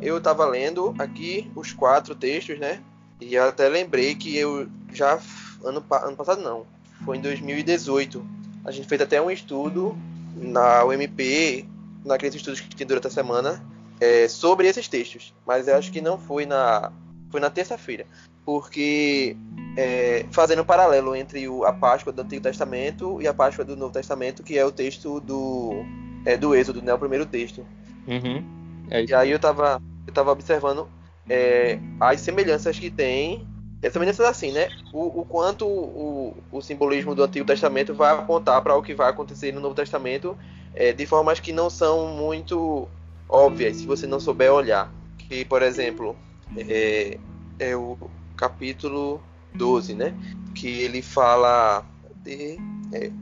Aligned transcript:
eu 0.00 0.18
estava 0.18 0.44
lendo 0.46 0.94
aqui 0.98 1.50
os 1.54 1.72
quatro 1.72 2.14
textos, 2.14 2.58
né? 2.58 2.80
E 3.20 3.34
eu 3.34 3.48
até 3.48 3.68
lembrei 3.68 4.14
que 4.14 4.36
eu 4.36 4.68
já 4.92 5.18
ano, 5.64 5.84
ano 5.90 6.16
passado 6.16 6.40
não, 6.42 6.66
foi 7.04 7.16
em 7.16 7.20
2018. 7.20 8.24
A 8.64 8.70
gente 8.70 8.88
fez 8.88 9.00
até 9.00 9.20
um 9.20 9.30
estudo 9.30 9.96
na 10.36 10.84
UMP, 10.84 11.66
naqueles 12.04 12.34
estudos 12.34 12.60
que 12.60 12.76
tem 12.76 12.86
durante 12.86 13.06
a 13.06 13.10
semana, 13.10 13.62
é, 14.00 14.28
sobre 14.28 14.68
esses 14.68 14.88
textos. 14.88 15.34
Mas 15.46 15.68
eu 15.68 15.76
acho 15.76 15.90
que 15.90 16.00
não 16.00 16.18
foi 16.18 16.46
na 16.46 16.92
foi 17.30 17.40
na 17.40 17.50
terça-feira, 17.50 18.06
porque 18.42 19.36
é, 19.76 20.24
fazendo 20.30 20.62
um 20.62 20.64
paralelo 20.64 21.14
entre 21.14 21.46
o, 21.46 21.64
a 21.64 21.72
Páscoa 21.72 22.10
do 22.10 22.22
Antigo 22.22 22.42
Testamento 22.42 23.20
e 23.20 23.28
a 23.28 23.34
Páscoa 23.34 23.64
do 23.64 23.76
Novo 23.76 23.92
Testamento, 23.92 24.42
que 24.42 24.56
é 24.56 24.64
o 24.64 24.72
texto 24.72 25.20
do 25.20 25.84
é, 26.24 26.36
do 26.36 26.54
Êxodo, 26.54 26.80
né, 26.80 26.94
o 26.94 26.98
primeiro 26.98 27.26
texto. 27.26 27.66
Uhum. 28.06 28.42
É 28.90 29.04
e 29.04 29.14
aí 29.14 29.30
eu 29.30 29.36
estava 29.36 29.82
eu 30.08 30.12
tava 30.12 30.32
observando 30.32 30.88
é, 31.28 31.78
as 32.00 32.20
semelhanças 32.22 32.78
que 32.78 32.90
tem 32.90 33.46
é 33.80 33.90
semelhanças 33.90 34.26
assim, 34.26 34.50
né? 34.50 34.68
O, 34.92 35.20
o 35.20 35.24
quanto 35.24 35.64
o, 35.66 36.34
o, 36.50 36.60
simbolismo 36.60 37.14
do 37.14 37.22
Antigo 37.22 37.46
Testamento 37.46 37.94
vai 37.94 38.12
apontar 38.12 38.60
para 38.62 38.74
o 38.74 38.82
que 38.82 38.94
vai 38.94 39.10
acontecer 39.10 39.52
no 39.52 39.60
Novo 39.60 39.74
Testamento 39.74 40.36
é, 40.74 40.92
de 40.92 41.06
formas 41.06 41.38
que 41.38 41.52
não 41.52 41.70
são 41.70 42.08
muito 42.08 42.88
óbvias, 43.28 43.76
se 43.76 43.86
você 43.86 44.06
não 44.06 44.18
souber 44.18 44.52
olhar. 44.52 44.92
Que, 45.16 45.44
por 45.44 45.62
exemplo, 45.62 46.16
é, 46.56 47.18
é 47.58 47.76
o 47.76 47.96
capítulo 48.36 49.22
12, 49.54 49.94
né? 49.94 50.14
Que 50.54 50.80
ele 50.80 51.02
fala 51.02 51.84
de. 52.24 52.58
É, 52.92 53.12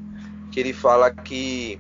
que 0.52 0.60
ele 0.60 0.72
fala 0.72 1.10
que. 1.10 1.78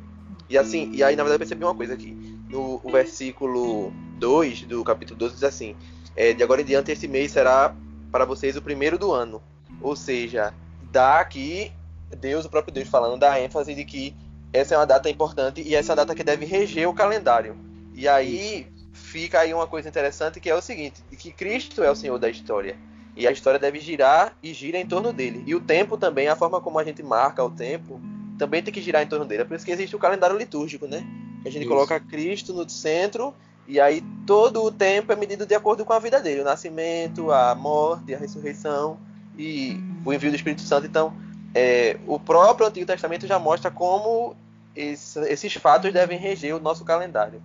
E 0.50 0.58
assim, 0.58 0.90
e 0.92 1.02
aí 1.02 1.16
na 1.16 1.22
verdade 1.22 1.36
eu 1.36 1.46
percebi 1.46 1.64
uma 1.64 1.74
coisa 1.74 1.94
aqui. 1.94 2.14
No 2.50 2.78
versículo 2.90 3.92
2 4.16 4.62
do 4.62 4.82
capítulo 4.84 5.18
12 5.18 5.34
diz 5.34 5.44
assim: 5.44 5.76
é, 6.14 6.32
De 6.32 6.42
agora 6.42 6.62
em 6.62 6.64
diante 6.64 6.90
esse 6.90 7.06
mês 7.06 7.32
será 7.32 7.74
para 8.10 8.24
vocês 8.24 8.56
o 8.56 8.62
primeiro 8.62 8.98
do 8.98 9.12
ano. 9.12 9.42
Ou 9.80 9.94
seja, 9.94 10.54
dá 10.90 11.20
aqui 11.20 11.72
Deus, 12.18 12.44
o 12.44 12.50
próprio 12.50 12.72
Deus, 12.72 12.88
falando 12.88 13.18
da 13.18 13.40
ênfase 13.40 13.74
de 13.74 13.84
que 13.84 14.14
essa 14.52 14.74
é 14.74 14.78
uma 14.78 14.86
data 14.86 15.10
importante 15.10 15.60
e 15.60 15.74
essa 15.74 15.92
é 15.92 15.94
uma 15.94 15.96
data 15.96 16.14
que 16.14 16.24
deve 16.24 16.44
reger 16.44 16.88
o 16.88 16.94
calendário. 16.94 17.56
E 17.94 18.08
aí 18.08 18.66
fica 18.92 19.40
aí 19.40 19.52
uma 19.52 19.66
coisa 19.66 19.88
interessante 19.88 20.40
que 20.40 20.48
é 20.48 20.54
o 20.54 20.62
seguinte, 20.62 21.02
que 21.18 21.30
Cristo 21.30 21.82
é 21.82 21.90
o 21.90 21.96
Senhor 21.96 22.18
da 22.18 22.30
história. 22.30 22.76
E 23.16 23.26
a 23.26 23.32
história 23.32 23.58
deve 23.58 23.80
girar 23.80 24.36
e 24.42 24.52
gira 24.52 24.78
em 24.78 24.86
torno 24.86 25.10
dele. 25.10 25.42
E 25.46 25.54
o 25.54 25.60
tempo 25.60 25.96
também, 25.96 26.28
a 26.28 26.36
forma 26.36 26.60
como 26.60 26.78
a 26.78 26.84
gente 26.84 27.02
marca 27.02 27.42
o 27.42 27.50
tempo, 27.50 27.98
também 28.38 28.62
tem 28.62 28.72
que 28.72 28.82
girar 28.82 29.02
em 29.02 29.06
torno 29.06 29.24
dele. 29.24 29.40
É 29.40 29.44
por 29.44 29.56
isso 29.56 29.64
que 29.64 29.72
existe 29.72 29.96
o 29.96 29.98
calendário 29.98 30.36
litúrgico, 30.36 30.86
né? 30.86 31.02
A 31.42 31.48
gente 31.48 31.62
isso. 31.62 31.70
coloca 31.70 31.98
Cristo 31.98 32.52
no 32.52 32.68
centro 32.68 33.34
e 33.68 33.80
aí 33.80 34.02
todo 34.26 34.62
o 34.62 34.70
tempo 34.70 35.12
é 35.12 35.16
medido 35.16 35.46
de 35.46 35.54
acordo 35.54 35.84
com 35.84 35.92
a 35.92 35.98
vida 35.98 36.20
dele, 36.20 36.42
o 36.42 36.44
nascimento, 36.44 37.30
a 37.32 37.54
morte, 37.54 38.14
a 38.14 38.18
ressurreição 38.18 38.98
e 39.36 39.80
o 40.04 40.12
envio 40.12 40.30
do 40.30 40.36
Espírito 40.36 40.62
Santo. 40.62 40.86
Então, 40.86 41.12
é, 41.54 41.98
o 42.06 42.18
próprio 42.18 42.66
Antigo 42.66 42.86
Testamento 42.86 43.26
já 43.26 43.38
mostra 43.38 43.70
como 43.70 44.36
esse, 44.74 45.18
esses 45.20 45.54
fatos 45.54 45.92
devem 45.92 46.18
reger 46.18 46.54
o 46.54 46.60
nosso 46.60 46.84
calendário. 46.84 47.42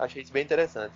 Achei 0.00 0.22
isso 0.22 0.32
bem 0.32 0.42
interessante. 0.42 0.92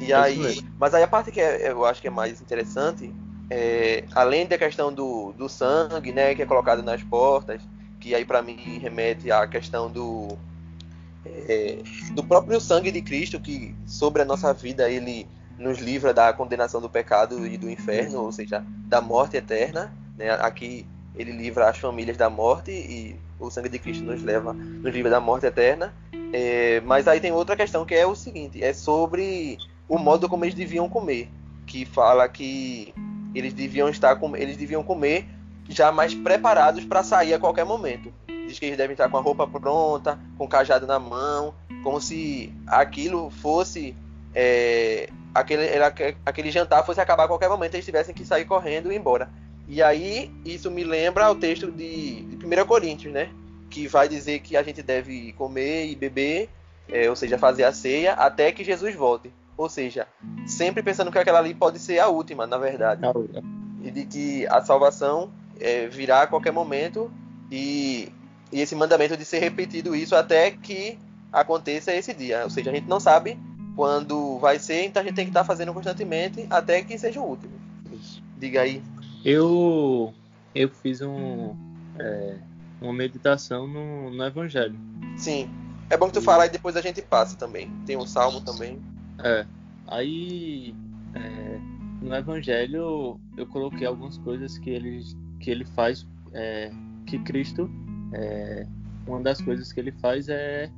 E 0.00 0.12
aí, 0.12 0.64
mas 0.78 0.94
aí 0.94 1.02
a 1.02 1.08
parte 1.08 1.30
que 1.30 1.40
é, 1.40 1.70
eu 1.70 1.84
acho 1.84 2.00
que 2.00 2.08
é 2.08 2.10
mais 2.10 2.40
interessante, 2.40 3.12
é, 3.48 4.04
além 4.14 4.46
da 4.46 4.56
questão 4.56 4.92
do, 4.92 5.32
do 5.32 5.48
sangue, 5.48 6.12
né, 6.12 6.34
que 6.34 6.42
é 6.42 6.46
colocado 6.46 6.82
nas 6.82 7.02
portas, 7.02 7.62
que 7.98 8.14
aí 8.14 8.24
para 8.24 8.42
mim 8.42 8.78
remete 8.78 9.30
à 9.30 9.46
questão 9.46 9.90
do 9.90 10.38
é, 11.24 11.78
do 12.12 12.24
próprio 12.24 12.60
sangue 12.60 12.90
de 12.90 13.02
Cristo 13.02 13.38
que 13.40 13.74
sobre 13.86 14.22
a 14.22 14.24
nossa 14.24 14.52
vida 14.54 14.90
ele 14.90 15.26
nos 15.58 15.78
livra 15.78 16.14
da 16.14 16.32
condenação 16.32 16.80
do 16.80 16.88
pecado 16.88 17.46
e 17.46 17.58
do 17.58 17.68
inferno, 17.68 18.22
ou 18.22 18.32
seja, 18.32 18.64
da 18.86 19.00
morte 19.00 19.36
eterna. 19.36 19.92
Né? 20.16 20.30
Aqui 20.30 20.86
ele 21.14 21.32
livra 21.32 21.68
as 21.68 21.78
famílias 21.78 22.16
da 22.16 22.30
morte 22.30 22.70
e 22.70 23.16
o 23.38 23.50
sangue 23.50 23.68
de 23.68 23.78
Cristo 23.78 24.02
nos 24.04 24.22
leva, 24.22 24.54
nos 24.54 24.92
livra 24.92 25.10
da 25.10 25.20
morte 25.20 25.46
eterna. 25.46 25.92
É, 26.32 26.80
mas 26.80 27.06
aí 27.06 27.20
tem 27.20 27.32
outra 27.32 27.56
questão 27.56 27.84
que 27.84 27.94
é 27.94 28.06
o 28.06 28.14
seguinte: 28.14 28.62
é 28.62 28.72
sobre 28.72 29.58
o 29.88 29.98
modo 29.98 30.28
como 30.28 30.44
eles 30.44 30.54
deviam 30.54 30.88
comer, 30.88 31.28
que 31.66 31.84
fala 31.84 32.26
que 32.28 32.94
eles 33.34 33.52
deviam 33.52 33.88
estar, 33.88 34.18
eles 34.36 34.56
deviam 34.56 34.82
comer 34.82 35.26
já 35.68 35.92
mais 35.92 36.14
preparados 36.14 36.84
para 36.84 37.02
sair 37.02 37.34
a 37.34 37.38
qualquer 37.38 37.64
momento 37.64 38.12
diz 38.50 38.58
que 38.58 38.66
eles 38.66 38.76
devem 38.76 38.92
estar 38.92 39.08
com 39.08 39.16
a 39.16 39.20
roupa 39.20 39.46
pronta, 39.46 40.18
com 40.36 40.44
o 40.44 40.48
cajado 40.48 40.86
na 40.86 40.98
mão, 40.98 41.54
como 41.82 42.00
se 42.00 42.52
aquilo 42.66 43.30
fosse. 43.30 43.94
É, 44.34 45.08
aquele, 45.34 45.64
aquele 46.24 46.50
jantar 46.50 46.84
fosse 46.84 47.00
acabar 47.00 47.24
a 47.24 47.28
qualquer 47.28 47.48
momento, 47.48 47.74
eles 47.74 47.84
tivessem 47.84 48.14
que 48.14 48.24
sair 48.24 48.44
correndo 48.44 48.90
e 48.90 48.94
ir 48.94 48.98
embora. 48.98 49.30
E 49.68 49.82
aí, 49.82 50.30
isso 50.44 50.70
me 50.70 50.84
lembra 50.84 51.30
o 51.30 51.34
texto 51.34 51.70
de, 51.70 52.22
de 52.22 52.46
1 52.46 52.66
Coríntios, 52.66 53.12
né? 53.12 53.30
Que 53.70 53.86
vai 53.86 54.08
dizer 54.08 54.40
que 54.40 54.56
a 54.56 54.62
gente 54.62 54.82
deve 54.82 55.32
comer 55.34 55.86
e 55.86 55.94
beber, 55.94 56.48
é, 56.88 57.08
ou 57.08 57.14
seja, 57.14 57.38
fazer 57.38 57.64
a 57.64 57.72
ceia, 57.72 58.14
até 58.14 58.50
que 58.50 58.64
Jesus 58.64 58.94
volte. 58.96 59.32
Ou 59.56 59.68
seja, 59.68 60.08
sempre 60.46 60.82
pensando 60.82 61.12
que 61.12 61.18
aquela 61.18 61.38
ali 61.38 61.54
pode 61.54 61.78
ser 61.78 62.00
a 62.00 62.08
última, 62.08 62.46
na 62.46 62.58
verdade. 62.58 63.02
E 63.82 63.90
de 63.90 64.06
que 64.06 64.46
a 64.48 64.60
salvação 64.60 65.30
é, 65.60 65.86
virá 65.86 66.22
a 66.22 66.26
qualquer 66.26 66.52
momento 66.52 67.10
e 67.50 68.12
e 68.52 68.60
esse 68.60 68.74
mandamento 68.74 69.16
de 69.16 69.24
ser 69.24 69.38
repetido 69.38 69.94
isso 69.94 70.14
até 70.14 70.50
que 70.50 70.98
aconteça 71.32 71.94
esse 71.94 72.12
dia. 72.12 72.44
Ou 72.44 72.50
seja, 72.50 72.70
a 72.70 72.74
gente 72.74 72.88
não 72.88 72.98
sabe 72.98 73.38
quando 73.76 74.38
vai 74.38 74.58
ser, 74.58 74.84
então 74.84 75.02
a 75.02 75.04
gente 75.04 75.14
tem 75.14 75.24
que 75.24 75.30
estar 75.30 75.44
fazendo 75.44 75.72
constantemente 75.72 76.46
até 76.50 76.82
que 76.82 76.98
seja 76.98 77.20
o 77.20 77.24
último. 77.24 77.52
Diga 78.38 78.62
aí. 78.62 78.82
Eu 79.24 80.12
eu 80.54 80.68
fiz 80.68 81.00
um 81.00 81.54
é, 81.98 82.36
uma 82.80 82.92
meditação 82.92 83.66
no, 83.66 84.10
no 84.10 84.24
Evangelho. 84.24 84.78
Sim. 85.16 85.48
É 85.88 85.96
bom 85.96 86.06
que 86.06 86.14
tu 86.14 86.22
fala 86.22 86.46
e 86.46 86.50
depois 86.50 86.76
a 86.76 86.80
gente 86.80 87.02
passa 87.02 87.36
também. 87.36 87.70
Tem 87.84 87.96
um 87.96 88.06
salmo 88.06 88.40
também. 88.40 88.80
É. 89.18 89.44
Aí 89.86 90.74
é, 91.14 91.58
no 92.00 92.14
Evangelho 92.14 93.20
eu 93.36 93.46
coloquei 93.46 93.86
algumas 93.86 94.18
coisas 94.18 94.58
que 94.58 94.70
ele 94.70 95.04
que 95.38 95.50
ele 95.50 95.64
faz 95.64 96.06
é, 96.32 96.70
que 97.06 97.18
Cristo 97.20 97.70
é, 98.12 98.66
uma 99.06 99.20
das 99.20 99.40
coisas 99.40 99.72
que 99.72 99.80
ele 99.80 99.92
faz 99.92 100.28
é 100.28 100.70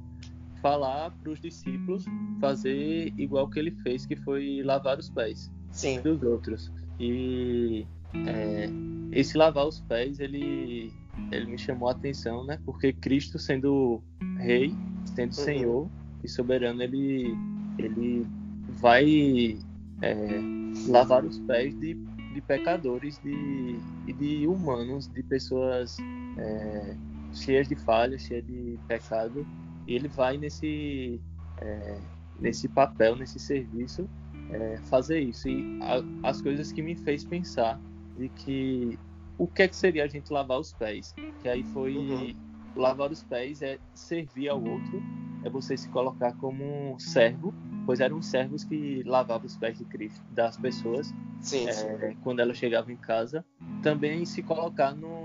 falar 0.60 1.10
para 1.10 1.32
os 1.32 1.40
discípulos 1.40 2.04
fazer 2.40 3.12
igual 3.18 3.48
que 3.50 3.58
ele 3.58 3.72
fez, 3.82 4.06
que 4.06 4.16
foi 4.16 4.62
lavar 4.62 4.98
os 4.98 5.10
pés 5.10 5.50
Sim. 5.72 6.00
dos 6.00 6.22
outros. 6.22 6.72
E 7.00 7.86
é, 8.14 8.68
esse 9.10 9.36
lavar 9.36 9.66
os 9.66 9.80
pés, 9.80 10.20
ele, 10.20 10.92
ele 11.30 11.46
me 11.46 11.58
chamou 11.58 11.88
a 11.88 11.92
atenção, 11.92 12.44
né? 12.44 12.58
Porque 12.64 12.92
Cristo, 12.92 13.38
sendo 13.38 14.02
rei, 14.38 14.74
sendo 15.14 15.30
uhum. 15.30 15.44
Senhor 15.44 15.90
e 16.22 16.28
soberano, 16.28 16.82
ele, 16.82 17.36
ele 17.78 18.26
vai 18.68 19.58
é, 20.00 20.40
lavar 20.88 21.24
os 21.24 21.38
pés 21.40 21.78
de, 21.80 21.94
de 21.94 22.40
pecadores 22.40 23.20
de, 23.22 23.78
de 24.14 24.46
humanos, 24.46 25.08
de 25.08 25.22
pessoas 25.24 25.96
é, 26.38 26.94
cheias 27.32 27.68
de 27.68 27.76
falhas, 27.76 28.22
cheias 28.22 28.44
de 28.46 28.78
pecado, 28.86 29.46
e 29.86 29.94
ele 29.94 30.08
vai 30.08 30.36
nesse 30.36 31.20
é, 31.58 31.98
nesse 32.40 32.68
papel, 32.68 33.16
nesse 33.16 33.38
serviço, 33.38 34.08
é, 34.50 34.76
fazer 34.88 35.20
isso. 35.20 35.48
E 35.48 35.78
a, 35.82 36.28
as 36.28 36.42
coisas 36.42 36.72
que 36.72 36.82
me 36.82 36.94
fez 36.94 37.24
pensar 37.24 37.80
de 38.18 38.28
que 38.28 38.98
o 39.38 39.46
que 39.46 39.62
é 39.62 39.68
que 39.68 39.76
seria 39.76 40.04
a 40.04 40.06
gente 40.06 40.32
lavar 40.32 40.58
os 40.58 40.72
pés? 40.72 41.14
Que 41.40 41.48
aí 41.48 41.62
foi 41.62 41.96
uhum. 41.96 42.34
lavar 42.76 43.10
os 43.10 43.22
pés 43.22 43.62
é 43.62 43.78
servir 43.94 44.48
ao 44.48 44.62
outro, 44.62 45.02
é 45.44 45.50
você 45.50 45.76
se 45.76 45.88
colocar 45.88 46.32
como 46.34 46.94
um 46.94 46.98
servo, 46.98 47.54
pois 47.86 48.00
eram 48.00 48.20
servos 48.22 48.64
que 48.64 49.02
lavavam 49.04 49.46
os 49.46 49.56
pés 49.56 49.78
de 49.78 49.84
Cristo, 49.84 50.22
das 50.30 50.56
pessoas, 50.56 51.12
sim, 51.40 51.68
é, 51.68 51.72
sim. 51.72 52.16
quando 52.22 52.40
elas 52.40 52.56
chegavam 52.56 52.92
em 52.92 52.96
casa. 52.96 53.44
Também 53.82 54.24
se 54.24 54.42
colocar 54.42 54.94
no 54.94 55.21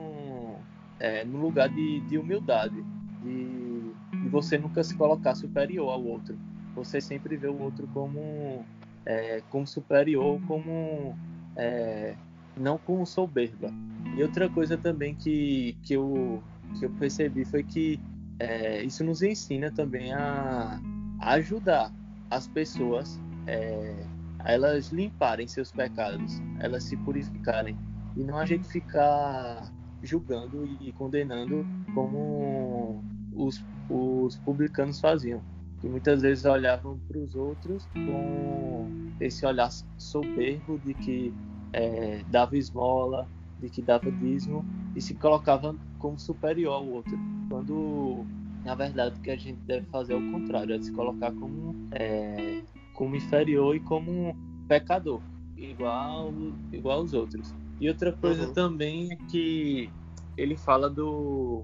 é, 0.99 1.23
no 1.23 1.39
lugar 1.39 1.69
de, 1.69 2.01
de 2.01 2.17
humildade, 2.17 2.83
de, 3.23 3.93
de, 4.23 4.29
você 4.29 4.57
nunca 4.57 4.83
se 4.83 4.95
colocar 4.95 5.35
superior 5.35 5.89
ao 5.89 6.03
outro. 6.03 6.37
Você 6.75 7.01
sempre 7.01 7.35
vê 7.37 7.47
o 7.47 7.59
outro 7.59 7.87
como, 7.93 8.65
é, 9.05 9.41
como 9.49 9.65
superior, 9.65 10.39
como 10.47 11.15
é, 11.55 12.15
não 12.55 12.77
com 12.77 13.05
soberba. 13.05 13.71
E 14.15 14.21
outra 14.21 14.49
coisa 14.49 14.77
também 14.77 15.15
que, 15.15 15.75
que, 15.83 15.93
eu, 15.93 16.41
que 16.77 16.85
eu 16.85 16.89
percebi 16.91 17.45
foi 17.45 17.63
que 17.63 17.99
é, 18.39 18.83
isso 18.83 19.03
nos 19.03 19.21
ensina 19.21 19.71
também 19.71 20.13
a, 20.13 20.79
a 21.19 21.33
ajudar 21.33 21.91
as 22.29 22.47
pessoas 22.47 23.19
é, 23.47 23.95
a 24.39 24.51
elas 24.51 24.89
limparem 24.89 25.47
seus 25.47 25.71
pecados, 25.71 26.41
elas 26.59 26.83
se 26.83 26.95
purificarem. 26.97 27.77
E 28.15 28.23
não 28.23 28.37
a 28.37 28.45
gente 28.45 28.67
ficar 28.67 29.71
julgando 30.03 30.65
e 30.81 30.91
condenando 30.93 31.65
como 31.93 33.03
os, 33.35 33.63
os 33.89 34.37
publicanos 34.37 34.99
faziam. 34.99 35.41
que 35.79 35.87
muitas 35.87 36.21
vezes 36.21 36.45
olhavam 36.45 36.99
para 37.07 37.19
os 37.19 37.35
outros 37.35 37.87
com 37.93 38.89
esse 39.19 39.45
olhar 39.45 39.69
soberbo 39.97 40.79
de 40.79 40.93
que 40.93 41.33
é, 41.73 42.23
dava 42.29 42.57
esmola, 42.57 43.27
de 43.59 43.69
que 43.69 43.81
dava 43.81 44.11
dízimo 44.11 44.65
e 44.95 45.01
se 45.01 45.13
colocava 45.13 45.75
como 45.99 46.17
superior 46.19 46.73
ao 46.73 46.87
outro. 46.87 47.17
Quando 47.49 48.25
na 48.63 48.75
verdade 48.75 49.17
o 49.17 49.21
que 49.21 49.31
a 49.31 49.37
gente 49.37 49.59
deve 49.61 49.85
fazer 49.87 50.13
é 50.13 50.15
o 50.17 50.31
contrário, 50.31 50.75
é 50.75 50.81
se 50.81 50.91
colocar 50.91 51.31
como, 51.31 51.75
é, 51.91 52.61
como 52.93 53.15
inferior 53.15 53.75
e 53.75 53.79
como 53.79 54.35
pecador, 54.67 55.21
igual, 55.55 56.33
igual 56.71 56.99
aos 56.99 57.13
outros. 57.13 57.53
E 57.79 57.87
outra 57.89 58.11
coisa 58.11 58.47
uhum. 58.47 58.53
também 58.53 59.11
é 59.11 59.15
que 59.29 59.89
ele 60.35 60.55
fala 60.55 60.89
do. 60.89 61.63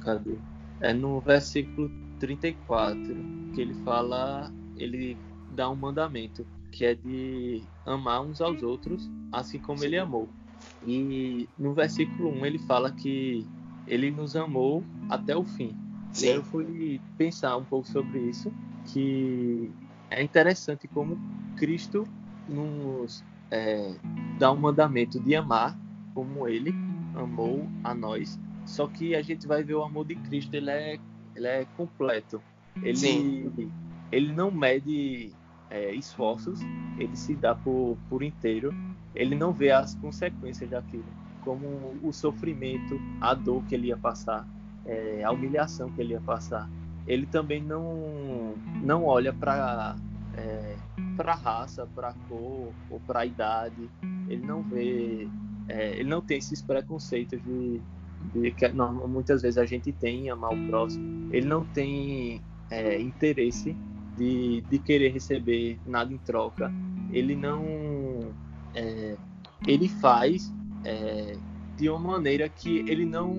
Cadê? 0.00 0.36
É 0.80 0.92
no 0.92 1.20
versículo 1.20 1.90
34 2.20 3.16
que 3.54 3.60
ele 3.60 3.74
fala, 3.84 4.52
ele 4.76 5.16
dá 5.54 5.70
um 5.70 5.76
mandamento 5.76 6.46
que 6.70 6.84
é 6.84 6.94
de 6.94 7.62
amar 7.86 8.20
uns 8.22 8.40
aos 8.40 8.62
outros, 8.62 9.08
assim 9.32 9.58
como 9.58 9.78
Sim. 9.78 9.86
ele 9.86 9.98
amou. 9.98 10.28
E 10.86 11.48
no 11.58 11.72
versículo 11.72 12.28
1 12.30 12.46
ele 12.46 12.58
fala 12.60 12.92
que 12.92 13.46
ele 13.86 14.10
nos 14.10 14.36
amou 14.36 14.84
até 15.08 15.34
o 15.34 15.44
fim. 15.44 15.74
Sim. 16.12 16.26
E 16.26 16.28
eu 16.30 16.44
fui 16.44 17.00
pensar 17.16 17.56
um 17.56 17.64
pouco 17.64 17.88
sobre 17.88 18.18
isso, 18.28 18.52
que 18.92 19.72
é 20.10 20.22
interessante 20.22 20.86
como 20.88 21.16
Cristo 21.56 22.04
nos 22.48 23.24
é, 23.50 23.94
dá 24.38 24.52
um 24.52 24.56
mandamento 24.56 25.20
de 25.20 25.34
amar 25.34 25.78
como 26.14 26.48
ele 26.48 26.74
amou 27.14 27.66
a 27.84 27.94
nós. 27.94 28.38
Só 28.64 28.86
que 28.86 29.14
a 29.14 29.22
gente 29.22 29.46
vai 29.46 29.62
ver 29.62 29.74
o 29.74 29.82
amor 29.82 30.06
de 30.06 30.16
Cristo, 30.16 30.54
ele 30.54 30.70
é, 30.70 30.98
ele 31.34 31.46
é 31.46 31.66
completo. 31.76 32.42
Ele, 32.82 32.96
Sim. 32.96 33.70
ele 34.10 34.32
não 34.32 34.50
mede 34.50 35.32
é, 35.70 35.94
esforços, 35.94 36.60
ele 36.98 37.16
se 37.16 37.34
dá 37.34 37.54
por, 37.54 37.96
por 38.08 38.22
inteiro. 38.22 38.74
Ele 39.14 39.34
não 39.34 39.52
vê 39.52 39.70
as 39.70 39.94
consequências 39.94 40.68
daquilo, 40.68 41.06
como 41.42 41.96
o 42.02 42.12
sofrimento, 42.12 43.00
a 43.20 43.32
dor 43.32 43.62
que 43.64 43.74
ele 43.74 43.88
ia 43.88 43.96
passar, 43.96 44.46
é, 44.84 45.22
a 45.24 45.30
humilhação 45.30 45.90
que 45.90 46.00
ele 46.00 46.12
ia 46.12 46.20
passar. 46.20 46.68
Ele 47.06 47.24
também 47.24 47.62
não, 47.62 48.54
não 48.82 49.04
olha 49.06 49.32
para 49.32 49.96
é, 50.36 50.76
para 51.16 51.34
raça, 51.34 51.86
para 51.94 52.12
cor 52.28 52.72
ou 52.90 53.00
para 53.06 53.26
idade. 53.26 53.90
Ele 54.28 54.44
não 54.46 54.62
vê, 54.62 55.28
é, 55.68 55.98
ele 55.98 56.08
não 56.08 56.20
tem 56.20 56.38
esses 56.38 56.60
preconceitos 56.60 57.40
de, 57.42 57.80
de 58.34 58.50
que 58.52 58.68
não, 58.68 59.08
muitas 59.08 59.42
vezes 59.42 59.58
a 59.58 59.64
gente 59.64 59.92
tem 59.92 60.26
em 60.26 60.30
amar 60.30 60.52
o 60.52 60.66
próximo. 60.68 61.32
Ele 61.32 61.46
não 61.46 61.64
tem 61.64 62.40
é, 62.70 63.00
interesse 63.00 63.76
de, 64.16 64.60
de 64.62 64.78
querer 64.78 65.08
receber 65.08 65.78
nada 65.86 66.12
em 66.12 66.18
troca. 66.18 66.72
Ele 67.10 67.34
não, 67.34 68.34
é, 68.74 69.16
ele 69.66 69.88
faz 69.88 70.52
é, 70.84 71.36
de 71.76 71.88
uma 71.88 71.98
maneira 71.98 72.48
que 72.48 72.78
ele 72.88 73.04
não, 73.04 73.34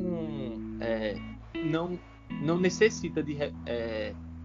é, 0.79 1.15
não, 1.65 1.99
não 2.41 2.57
necessita 2.59 3.21
de 3.21 3.37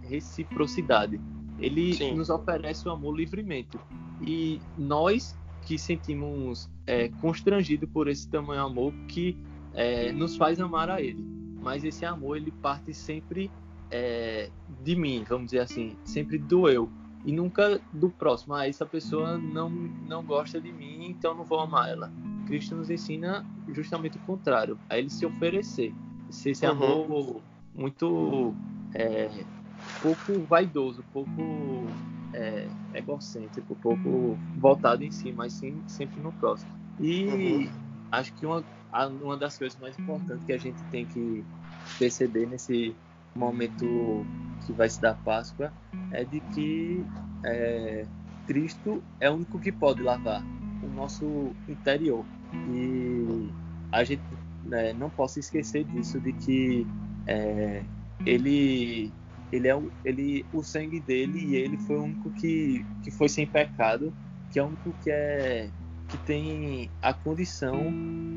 reciprocidade 0.03 1.21
ele 1.63 1.95
Sim. 1.95 2.15
nos 2.15 2.29
oferece 2.29 2.87
o 2.89 2.91
amor 2.91 3.17
livremente. 3.17 3.79
E 4.21 4.61
nós 4.77 5.37
que 5.63 5.79
sentimos 5.79 6.69
é, 6.87 7.09
constrangido 7.09 7.87
por 7.87 8.09
esse 8.09 8.29
tamanho 8.29 8.63
amor 8.63 8.93
que 9.07 9.37
é, 9.73 10.13
nos 10.13 10.37
faz 10.37 10.61
amar 10.61 10.91
a 10.91 11.01
ele. 11.01 11.25
Mas 11.63 11.85
esse 11.85 12.05
amor 12.05 12.37
ele 12.37 12.51
parte 12.51 12.93
sempre 12.93 13.51
é, 13.91 14.51
de 14.83 14.97
mim, 14.97 15.25
vamos 15.29 15.47
dizer 15.47 15.61
assim, 15.61 15.97
sempre 16.05 16.37
do 16.37 16.69
eu 16.69 16.91
e 17.25 17.33
nunca 17.33 17.81
do 17.93 18.11
próximo. 18.11 18.55
Ah, 18.55 18.67
essa 18.67 18.85
pessoa 18.85 19.39
não 19.39 19.71
não 19.71 20.25
gosta 20.25 20.61
de 20.61 20.73
mim, 20.73 21.07
então 21.07 21.35
não 21.35 21.45
vou 21.45 21.61
amar 21.61 21.89
ela. 21.89 22.13
Cristo 22.47 22.75
nos 22.75 22.91
ensina 22.91 23.47
justamente 23.69 24.17
o 24.19 24.21
contrário, 24.21 24.77
a 24.91 24.99
ele 24.99 25.09
se 25.09 25.25
oferecer, 25.25 25.95
ser 26.29 26.51
esse 26.51 26.67
uhum. 26.67 26.73
amor 26.73 27.41
muito 27.75 28.55
é, 28.93 29.31
pouco 30.01 30.41
vaidoso, 30.49 31.05
pouco 31.13 31.31
é, 32.35 32.69
egocêntrico, 32.95 33.77
pouco 33.77 34.39
voltado 34.59 35.05
em 35.05 35.11
si, 35.11 35.33
mas 35.33 35.53
sim 35.53 35.83
sempre 35.87 36.21
no 36.21 36.33
próximo. 36.33 36.71
E 37.01 37.25
uhum. 37.25 37.71
acho 38.11 38.33
que 38.35 38.47
uma, 38.47 38.65
uma 39.23 39.37
das 39.37 39.59
coisas 39.59 39.79
mais 39.79 39.99
importantes 39.99 40.45
que 40.45 40.53
a 40.53 40.59
gente 40.59 40.83
tem 40.91 41.07
que 41.07 41.45
perceber 41.99 42.47
nesse 42.47 42.95
momento 43.35 44.27
que 44.67 44.73
vai 44.73 44.89
se 44.89 45.01
dar 45.01 45.15
Páscoa 45.25 45.73
é 46.11 46.25
de 46.25 46.41
que 46.55 47.05
é, 47.45 48.07
Cristo 48.47 49.03
é 49.21 49.31
o 49.31 49.35
único 49.35 49.59
que 49.59 49.73
pode 49.73 50.03
lavar 50.03 50.43
o 50.83 50.89
nosso 50.89 51.53
interior. 51.69 52.25
E 52.71 53.49
a 53.91 54.05
gente 54.05 54.23
né, 54.65 54.93
não 54.93 55.11
possa 55.11 55.41
esquecer 55.41 55.85
disso, 55.85 56.21
de 56.21 56.33
que 56.35 56.87
é, 57.27 57.83
ele 58.27 59.13
ele 59.53 59.69
é 59.69 59.77
o, 59.77 59.91
ele, 60.05 60.47
o 60.53 60.63
sangue 60.63 60.99
dele 60.99 61.39
e 61.39 61.57
ele 61.57 61.77
foi 61.77 61.97
o 61.97 62.05
único 62.05 62.31
que, 62.31 62.85
que 63.03 63.11
foi 63.11 63.29
sem 63.29 63.47
pecado, 63.47 64.13
que 64.51 64.59
é 64.59 64.63
o 64.63 64.67
único 64.67 64.93
que 65.03 65.11
é 65.11 65.71
que 66.09 66.17
tem 66.19 66.91
a 67.01 67.13
condição 67.15 67.91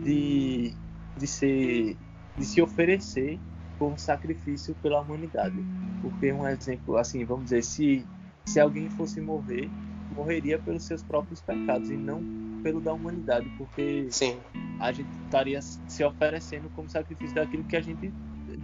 de, 0.03 0.73
de 1.17 1.27
ser 1.27 1.97
de 2.37 2.45
se 2.45 2.61
oferecer 2.61 3.39
como 3.79 3.97
sacrifício 3.97 4.75
pela 4.75 5.01
humanidade. 5.01 5.55
Porque 6.01 6.31
um 6.31 6.45
exemplo, 6.47 6.97
assim, 6.97 7.23
vamos 7.23 7.45
dizer, 7.45 7.63
se 7.63 8.05
se 8.45 8.59
alguém 8.59 8.89
fosse 8.89 9.19
morrer, 9.19 9.69
morreria 10.15 10.59
pelos 10.59 10.83
seus 10.83 11.01
próprios 11.01 11.41
pecados 11.41 11.89
e 11.89 11.97
não 11.97 12.21
pelo 12.61 12.79
da 12.79 12.93
humanidade, 12.93 13.49
porque 13.57 14.07
Sim. 14.11 14.37
a 14.79 14.91
gente 14.91 15.09
estaria 15.23 15.61
se 15.61 16.03
oferecendo 16.03 16.69
como 16.75 16.89
sacrifício 16.89 17.35
daquilo 17.35 17.63
que 17.63 17.75
a 17.75 17.81
gente 17.81 18.13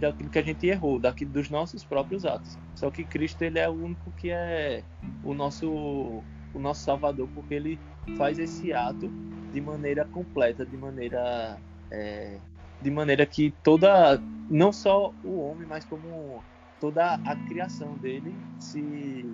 daquilo 0.02 0.28
que 0.28 0.38
a 0.38 0.42
gente 0.42 0.66
errou, 0.66 0.98
daquilo 0.98 1.30
dos 1.30 1.48
nossos 1.48 1.84
próprios 1.84 2.26
atos. 2.26 2.58
Só 2.74 2.90
que 2.90 3.04
Cristo 3.04 3.42
ele 3.42 3.58
é 3.58 3.68
o 3.68 3.72
único 3.72 4.10
que 4.12 4.30
é 4.30 4.82
o 5.24 5.32
nosso 5.32 6.22
o 6.54 6.58
nosso 6.58 6.82
Salvador, 6.82 7.28
porque 7.34 7.54
ele 7.54 7.78
faz 8.16 8.38
esse 8.38 8.72
ato 8.72 9.10
de 9.52 9.60
maneira 9.60 10.04
completa, 10.04 10.66
de 10.66 10.76
maneira 10.76 11.56
é, 11.90 12.36
de 12.80 12.90
maneira 12.90 13.24
que 13.24 13.54
toda 13.62 14.20
não 14.50 14.72
só 14.72 15.14
o 15.24 15.40
homem, 15.40 15.66
mas 15.66 15.84
como 15.84 16.42
toda 16.80 17.14
a 17.14 17.36
criação 17.48 17.94
dele 17.94 18.34
se 18.58 19.24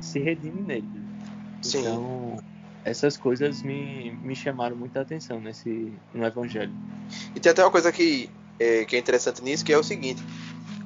se 0.00 0.18
redime 0.18 0.62
nele. 0.62 0.88
Sim. 1.62 1.80
Então 1.80 2.38
essas 2.84 3.16
coisas 3.16 3.62
me, 3.62 4.10
me 4.22 4.34
chamaram 4.36 4.76
muita 4.76 5.00
atenção 5.00 5.40
nesse 5.40 5.92
no 6.12 6.24
Evangelho. 6.24 6.72
E 7.34 7.40
tem 7.40 7.52
até 7.52 7.62
uma 7.62 7.70
coisa 7.70 7.90
que 7.92 8.28
é, 8.58 8.84
que 8.84 8.96
é 8.96 8.98
interessante 8.98 9.42
nisso, 9.42 9.64
que 9.64 9.72
é 9.72 9.78
o 9.78 9.84
seguinte: 9.84 10.22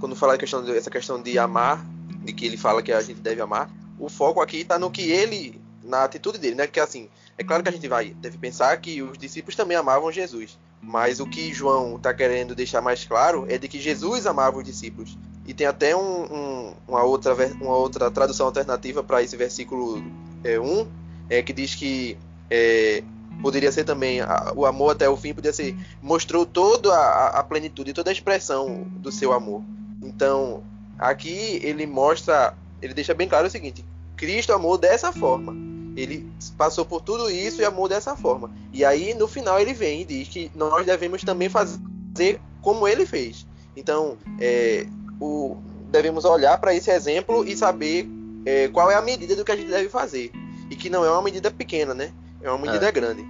quando 0.00 0.16
fala 0.16 0.38
questão 0.38 0.66
essa 0.74 0.90
questão 0.90 1.20
de 1.20 1.38
amar, 1.38 1.84
de 2.24 2.32
que 2.32 2.46
ele 2.46 2.56
fala 2.56 2.82
que 2.82 2.92
a 2.92 3.00
gente 3.00 3.20
deve 3.20 3.40
amar, 3.40 3.70
o 3.98 4.08
foco 4.08 4.40
aqui 4.40 4.58
está 4.58 4.78
no 4.78 4.90
que 4.90 5.02
ele, 5.10 5.60
na 5.82 6.04
atitude 6.04 6.38
dele, 6.38 6.54
né? 6.54 6.66
Que 6.66 6.80
assim, 6.80 7.08
é 7.36 7.44
claro 7.44 7.62
que 7.62 7.68
a 7.68 7.72
gente 7.72 7.88
vai 7.88 8.10
deve 8.10 8.38
pensar 8.38 8.76
que 8.78 9.02
os 9.02 9.18
discípulos 9.18 9.56
também 9.56 9.76
amavam 9.76 10.10
Jesus, 10.12 10.58
mas 10.80 11.20
o 11.20 11.26
que 11.26 11.52
João 11.52 11.96
está 11.96 12.14
querendo 12.14 12.54
deixar 12.54 12.80
mais 12.80 13.04
claro 13.04 13.46
é 13.48 13.58
de 13.58 13.68
que 13.68 13.80
Jesus 13.80 14.26
amava 14.26 14.58
os 14.58 14.64
discípulos. 14.64 15.16
E 15.46 15.54
tem 15.54 15.66
até 15.66 15.96
um, 15.96 16.00
um, 16.00 16.74
uma, 16.86 17.02
outra, 17.02 17.34
uma 17.60 17.74
outra 17.74 18.10
tradução 18.10 18.46
alternativa 18.46 19.02
para 19.02 19.22
esse 19.22 19.34
versículo 19.34 20.04
é, 20.44 20.60
1, 20.60 20.86
é, 21.30 21.42
que 21.42 21.54
diz 21.54 21.74
que 21.74 22.18
é, 22.50 23.02
poderia 23.42 23.70
ser 23.72 23.84
também 23.84 24.20
a, 24.20 24.52
o 24.54 24.66
amor 24.66 24.92
até 24.92 25.08
o 25.08 25.16
fim, 25.16 25.34
poderia 25.34 25.54
ser 25.54 25.76
mostrou 26.02 26.44
toda 26.44 26.92
a, 26.94 27.40
a, 27.40 27.42
plenitude, 27.44 27.92
toda 27.92 28.10
a 28.10 28.12
expressão 28.12 28.86
do 28.96 29.10
seu 29.10 29.32
amor. 29.32 29.62
Então, 30.02 30.62
aqui 30.98 31.60
ele 31.62 31.86
mostra, 31.86 32.54
ele 32.82 32.94
deixa 32.94 33.14
bem 33.14 33.28
claro 33.28 33.46
o 33.46 33.50
seguinte: 33.50 33.84
Cristo 34.16 34.52
amou 34.52 34.76
dessa 34.76 35.12
forma. 35.12 35.54
Ele 35.96 36.30
passou 36.56 36.84
por 36.84 37.00
tudo 37.00 37.28
isso 37.28 37.60
e 37.60 37.64
amou 37.64 37.88
dessa 37.88 38.14
forma. 38.14 38.50
E 38.72 38.84
aí 38.84 39.14
no 39.14 39.26
final 39.26 39.58
ele 39.58 39.74
vem 39.74 40.02
e 40.02 40.04
diz 40.04 40.28
que 40.28 40.50
nós 40.54 40.86
devemos 40.86 41.24
também 41.24 41.48
fazer 41.48 42.40
como 42.62 42.86
ele 42.86 43.04
fez. 43.04 43.46
Então, 43.76 44.16
é, 44.40 44.86
o, 45.20 45.56
devemos 45.90 46.24
olhar 46.24 46.58
para 46.58 46.74
esse 46.74 46.90
exemplo 46.90 47.44
e 47.44 47.56
saber 47.56 48.08
é, 48.44 48.68
qual 48.68 48.90
é 48.90 48.94
a 48.94 49.02
medida 49.02 49.34
do 49.34 49.44
que 49.44 49.52
a 49.52 49.56
gente 49.56 49.70
deve 49.70 49.88
fazer. 49.88 50.30
E 50.70 50.76
que 50.76 50.90
não 50.90 51.04
é 51.04 51.10
uma 51.10 51.22
medida 51.22 51.50
pequena, 51.50 51.94
né? 51.94 52.12
É 52.42 52.50
uma 52.50 52.58
medida 52.58 52.86
é. 52.86 52.92
grande. 52.92 53.26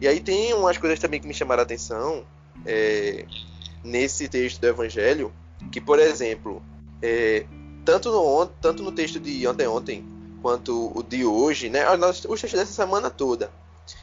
E 0.00 0.08
aí 0.08 0.20
tem 0.20 0.54
umas 0.54 0.78
coisas 0.78 0.98
também 0.98 1.20
que 1.20 1.26
me 1.26 1.34
chamaram 1.34 1.60
a 1.60 1.64
atenção 1.64 2.24
é, 2.64 3.26
nesse 3.82 4.28
texto 4.28 4.60
do 4.60 4.66
Evangelho, 4.66 5.32
que, 5.70 5.80
por 5.80 5.98
exemplo, 5.98 6.62
é, 7.02 7.46
tanto, 7.84 8.10
no, 8.10 8.46
tanto 8.46 8.82
no 8.82 8.92
texto 8.92 9.20
de 9.20 9.46
ontem 9.46 9.66
ontem 9.66 10.04
quanto 10.40 10.92
o 10.94 11.02
de 11.02 11.24
hoje, 11.24 11.68
né? 11.68 11.84
Os 12.28 12.40
textos 12.40 12.52
dessa 12.52 12.72
semana 12.72 13.10
toda, 13.10 13.50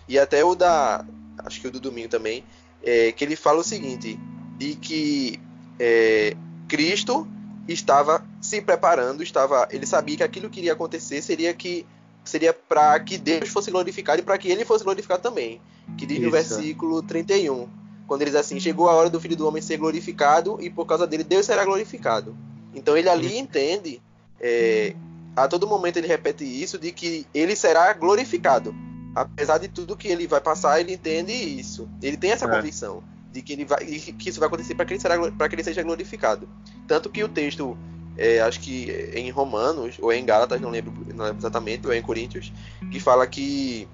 e 0.08 0.18
até 0.18 0.44
o 0.44 0.56
da. 0.56 1.06
Acho 1.40 1.62
que 1.62 1.68
o 1.68 1.72
do 1.72 1.80
domingo 1.80 2.10
também, 2.10 2.44
é, 2.84 3.12
que 3.12 3.24
ele 3.24 3.36
fala 3.36 3.60
o 3.60 3.64
seguinte: 3.64 4.20
de 4.58 4.76
que 4.76 5.40
é, 5.80 6.36
Cristo 6.68 7.28
estava 7.68 8.26
se 8.42 8.62
preparando, 8.62 9.22
estava, 9.22 9.68
ele 9.72 9.86
sabia 9.86 10.18
que 10.18 10.24
aquilo 10.24 10.50
que 10.50 10.60
iria 10.60 10.74
acontecer 10.74 11.22
seria 11.22 11.54
que 11.54 11.86
seria 12.24 12.54
para 12.54 13.00
que 13.00 13.18
Deus 13.18 13.50
fosse 13.50 13.72
glorificado 13.72 14.22
e 14.22 14.24
para 14.24 14.38
que 14.38 14.50
ele 14.50 14.66
fosse 14.66 14.84
glorificado 14.84 15.22
também. 15.22 15.62
Que 15.98 16.06
diz 16.06 16.18
Isso. 16.18 16.26
no 16.26 16.32
versículo 16.32 17.02
31, 17.02 17.68
quando 18.08 18.22
ele 18.22 18.32
diz 18.32 18.40
assim: 18.40 18.60
Chegou 18.60 18.90
a 18.90 18.94
hora 18.94 19.10
do 19.10 19.20
filho 19.20 19.36
do 19.36 19.48
homem 19.48 19.62
ser 19.62 19.78
glorificado 19.78 20.58
e 20.62 20.70
por 20.70 20.86
causa 20.86 21.08
dele 21.08 21.24
Deus 21.24 21.46
será 21.46 21.66
glorificado. 21.66 22.36
Então 22.74 22.96
ele 22.96 23.10
ali 23.10 23.38
entende, 23.38 24.02
é, 24.40 24.96
a 25.36 25.48
todo 25.48 25.68
momento 25.68 25.98
ele 25.98 26.08
repete 26.08 26.44
isso, 26.44 26.78
de 26.78 26.92
que 26.92 27.26
ele 27.34 27.56
será 27.56 27.94
glorificado. 27.94 28.74
Apesar 29.14 29.58
de 29.58 29.68
tudo 29.68 29.98
que 29.98 30.08
ele 30.08 30.26
vai 30.26 30.40
passar, 30.40 30.80
ele 30.80 30.94
entende 30.94 31.34
isso. 31.34 31.90
Ele 32.02 32.16
tem 32.16 32.32
essa 32.32 32.46
é. 32.46 32.56
convicção 32.56 33.04
de 33.32 33.42
que, 33.42 33.54
ele 33.54 33.66
vai, 33.66 33.86
que 33.86 34.30
isso 34.30 34.40
vai 34.40 34.48
acontecer 34.48 34.76
para 34.76 34.86
que, 34.86 34.94
ele 34.94 35.02
que 35.02 35.56
ele 35.56 35.64
seja 35.64 35.84
glorificado. 35.84 36.48
Tanto 36.88 37.10
que 37.10 37.24
o 37.24 37.30
texto 37.30 37.78
é, 38.18 38.42
acho 38.42 38.60
que 38.60 39.12
em 39.14 39.30
Romanos, 39.30 39.98
ou 40.00 40.12
em 40.12 40.26
Gálatas, 40.26 40.60
não 40.60 40.70
lembro, 40.70 40.94
não 41.14 41.26
lembro 41.26 41.40
exatamente, 41.40 41.88
ou 41.88 41.94
em 41.94 42.02
Coríntios, 42.02 42.52
que 42.92 43.00
fala 43.00 43.26
que 43.26 43.88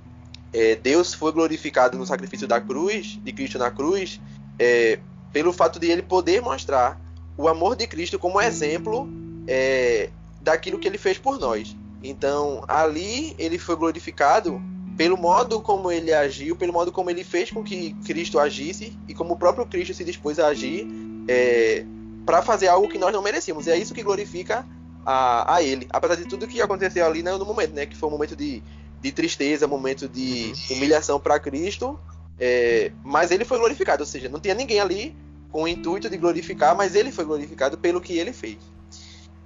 é, 0.54 0.76
Deus 0.76 1.14
foi 1.14 1.32
glorificado 1.32 1.98
no 1.98 2.06
sacrifício 2.06 2.48
da 2.48 2.60
cruz, 2.60 3.20
de 3.24 3.32
Cristo 3.32 3.58
na 3.58 3.70
cruz, 3.70 4.20
é, 4.58 5.00
pelo 5.32 5.54
fato 5.54 5.80
de 5.80 5.90
ele 5.92 6.02
poder 6.02 6.42
mostrar 6.42 7.00
o 7.38 7.48
amor 7.48 7.76
de 7.76 7.86
Cristo 7.86 8.18
como 8.18 8.42
exemplo 8.42 9.08
é, 9.48 10.10
daquilo 10.42 10.80
que 10.80 10.88
ele 10.88 10.98
fez 10.98 11.18
por 11.18 11.40
nós. 11.40 11.76
Então, 12.04 12.64
ali 12.68 13.36
ele 13.38 13.58
foi 13.58 13.76
glorificado 13.76 14.62
pelo 14.98 15.16
modo 15.16 15.62
como 15.62 15.92
ele 15.92 16.12
agiu, 16.12 16.56
pelo 16.56 16.74
modo 16.74 16.92
como 16.92 17.10
ele 17.10 17.24
fez 17.24 17.52
com 17.52 17.64
que 17.64 17.94
Cristo 18.06 18.40
agisse 18.40 18.98
e 19.08 19.14
como 19.14 19.36
o 19.36 19.38
próprio 19.38 19.66
Cristo 19.66 19.94
se 19.94 20.04
dispôs 20.04 20.40
a 20.40 20.48
agir 20.48 20.88
é, 21.28 21.86
para 22.28 22.42
fazer 22.42 22.68
algo 22.68 22.90
que 22.90 23.00
nós 23.00 23.14
não 23.14 23.22
merecíamos. 23.22 23.66
E 23.66 23.72
é 23.72 23.78
isso 23.78 23.94
que 23.94 24.04
glorifica 24.04 24.68
a, 25.06 25.56
a 25.56 25.64
ele. 25.64 25.88
Apesar 25.90 26.16
de 26.16 26.26
tudo 26.26 26.46
que 26.46 26.62
aconteceu 26.62 27.06
ali 27.06 27.24
no 27.24 27.46
momento, 27.46 27.74
né? 27.74 27.86
Que 27.86 27.96
foi 27.96 28.10
um 28.10 28.12
momento 28.12 28.36
de, 28.36 28.62
de 29.02 29.12
tristeza, 29.14 29.66
momento 29.66 30.10
de 30.10 30.52
humilhação 30.70 31.22
para 31.22 31.40
Cristo. 31.40 31.98
É, 32.38 32.92
mas 33.02 33.32
ele 33.32 33.46
foi 33.46 33.58
glorificado, 33.58 34.04
ou 34.04 34.06
seja, 34.06 34.30
não 34.30 34.40
tinha 34.40 34.54
ninguém 34.54 34.80
ali 34.80 35.16
com 35.52 35.64
o 35.64 35.68
intuito 35.68 36.10
de 36.10 36.18
glorificar, 36.18 36.76
mas 36.76 36.94
ele 36.94 37.12
foi 37.12 37.24
glorificado 37.24 37.78
pelo 37.78 38.02
que 38.02 38.18
ele 38.18 38.34
fez. 38.34 38.58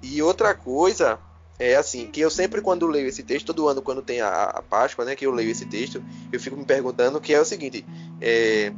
E 0.01 0.21
outra 0.21 0.55
coisa 0.55 1.19
é 1.59 1.75
assim, 1.75 2.07
que 2.07 2.19
eu 2.19 2.31
sempre 2.31 2.59
quando 2.59 2.87
leio 2.87 3.07
esse 3.07 3.21
texto, 3.21 3.45
todo 3.45 3.69
ano 3.69 3.81
quando 3.81 4.01
tem 4.01 4.19
a, 4.19 4.45
a 4.45 4.61
Páscoa, 4.63 5.05
né, 5.05 5.15
que 5.15 5.25
eu 5.25 5.31
leio 5.31 5.51
esse 5.51 5.67
texto, 5.67 6.03
eu 6.33 6.39
fico 6.39 6.57
me 6.57 6.65
perguntando 6.65 7.21
que 7.21 7.33
é 7.33 7.39
o 7.39 7.45
seguinte, 7.45 7.85
é, 8.19 8.73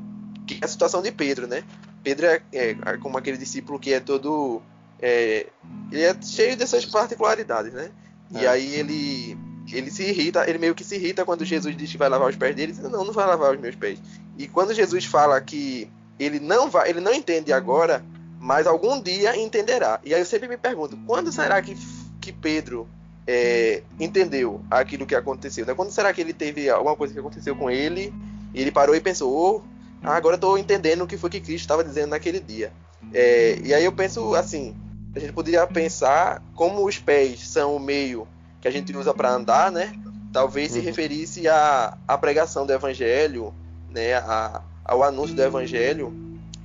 que 0.46 0.60
é 0.62 0.66
a 0.66 0.68
situação 0.68 1.02
de 1.02 1.12
Pedro, 1.12 1.48
né? 1.48 1.64
Pedro 2.04 2.26
é, 2.26 2.42
é, 2.52 2.72
é 2.72 2.98
como 2.98 3.18
aquele 3.18 3.38
discípulo 3.38 3.80
que 3.80 3.94
é 3.94 4.00
todo. 4.00 4.62
É, 5.02 5.48
ele 5.92 6.02
é 6.02 6.16
cheio 6.22 6.56
dessas 6.58 6.86
particularidades, 6.86 7.74
né? 7.74 7.92
E 8.32 8.46
é. 8.46 8.48
aí 8.48 8.76
ele 8.76 9.38
ele 9.72 9.90
se 9.90 10.04
irrita, 10.04 10.48
ele 10.50 10.58
meio 10.58 10.76
que 10.76 10.84
se 10.84 10.96
irrita 10.96 11.24
quando 11.24 11.46
Jesus 11.46 11.76
diz 11.78 11.92
que 11.92 11.98
vai 11.98 12.10
lavar 12.10 12.30
os 12.30 12.36
pés 12.36 12.56
dele, 12.56 12.72
ele 12.74 12.82
diz, 12.82 12.92
não, 12.92 13.06
não 13.06 13.14
vai 13.14 13.26
lavar 13.26 13.54
os 13.54 13.60
meus 13.60 13.76
pés. 13.76 14.02
E 14.38 14.48
quando 14.48 14.74
Jesus 14.74 15.06
fala 15.06 15.40
que 15.40 15.90
ele 16.20 16.40
não 16.40 16.70
vai, 16.70 16.90
ele 16.90 17.00
não 17.00 17.14
entende 17.14 17.54
agora, 17.54 18.04
mas 18.40 18.68
algum 18.68 19.02
dia 19.02 19.38
entenderá. 19.38 20.00
E 20.04 20.14
aí 20.14 20.20
eu 20.20 20.26
sempre 20.26 20.48
me 20.48 20.58
pergunto, 20.58 20.98
quando 21.06 21.32
será 21.32 21.62
que, 21.62 21.78
que 22.20 22.34
Pedro 22.34 22.88
é, 23.26 23.84
entendeu 24.00 24.62
aquilo 24.70 25.06
que 25.06 25.16
aconteceu? 25.16 25.66
Né? 25.66 25.74
Quando 25.74 25.92
será 25.92 26.14
que 26.14 26.22
ele 26.22 26.34
teve 26.34 26.70
alguma 26.70 26.96
coisa 26.96 27.14
que 27.14 27.20
aconteceu 27.20 27.56
com 27.56 27.70
ele 27.70 28.14
e 28.54 28.62
ele 28.62 28.72
parou 28.72 28.96
e 28.96 29.02
pensou, 29.02 29.32
oh, 29.34 29.73
ah, 30.04 30.16
agora 30.16 30.36
estou 30.36 30.58
entendendo 30.58 31.04
o 31.04 31.08
que 31.08 31.18
foi 31.18 31.30
que 31.30 31.40
Cristo 31.40 31.62
estava 31.62 31.84
dizendo 31.84 32.10
naquele 32.10 32.40
dia. 32.40 32.72
É, 33.14 33.58
e 33.64 33.74
aí 33.74 33.86
eu 33.86 33.92
penso 33.92 34.36
assim, 34.36 34.76
a 35.16 35.20
gente 35.20 35.32
poderia 35.32 35.66
pensar 35.66 36.44
como 36.56 36.86
os 36.86 36.98
pés 36.98 37.48
são 37.48 37.76
o 37.76 37.80
meio 37.80 38.28
que 38.60 38.68
a 38.68 38.72
gente 38.72 38.96
usa 38.96 39.14
para 39.14 39.32
andar, 39.32 39.72
né? 39.72 39.94
Talvez 40.32 40.72
se 40.72 40.80
uhum. 40.80 40.86
referisse 40.86 41.48
à, 41.48 41.98
à 42.08 42.18
pregação 42.18 42.66
do 42.66 42.74
evangelho, 42.74 43.54
né? 43.90 44.16
A, 44.16 44.62
ao 44.84 45.04
anúncio 45.04 45.36
do 45.36 45.42
evangelho 45.42 46.14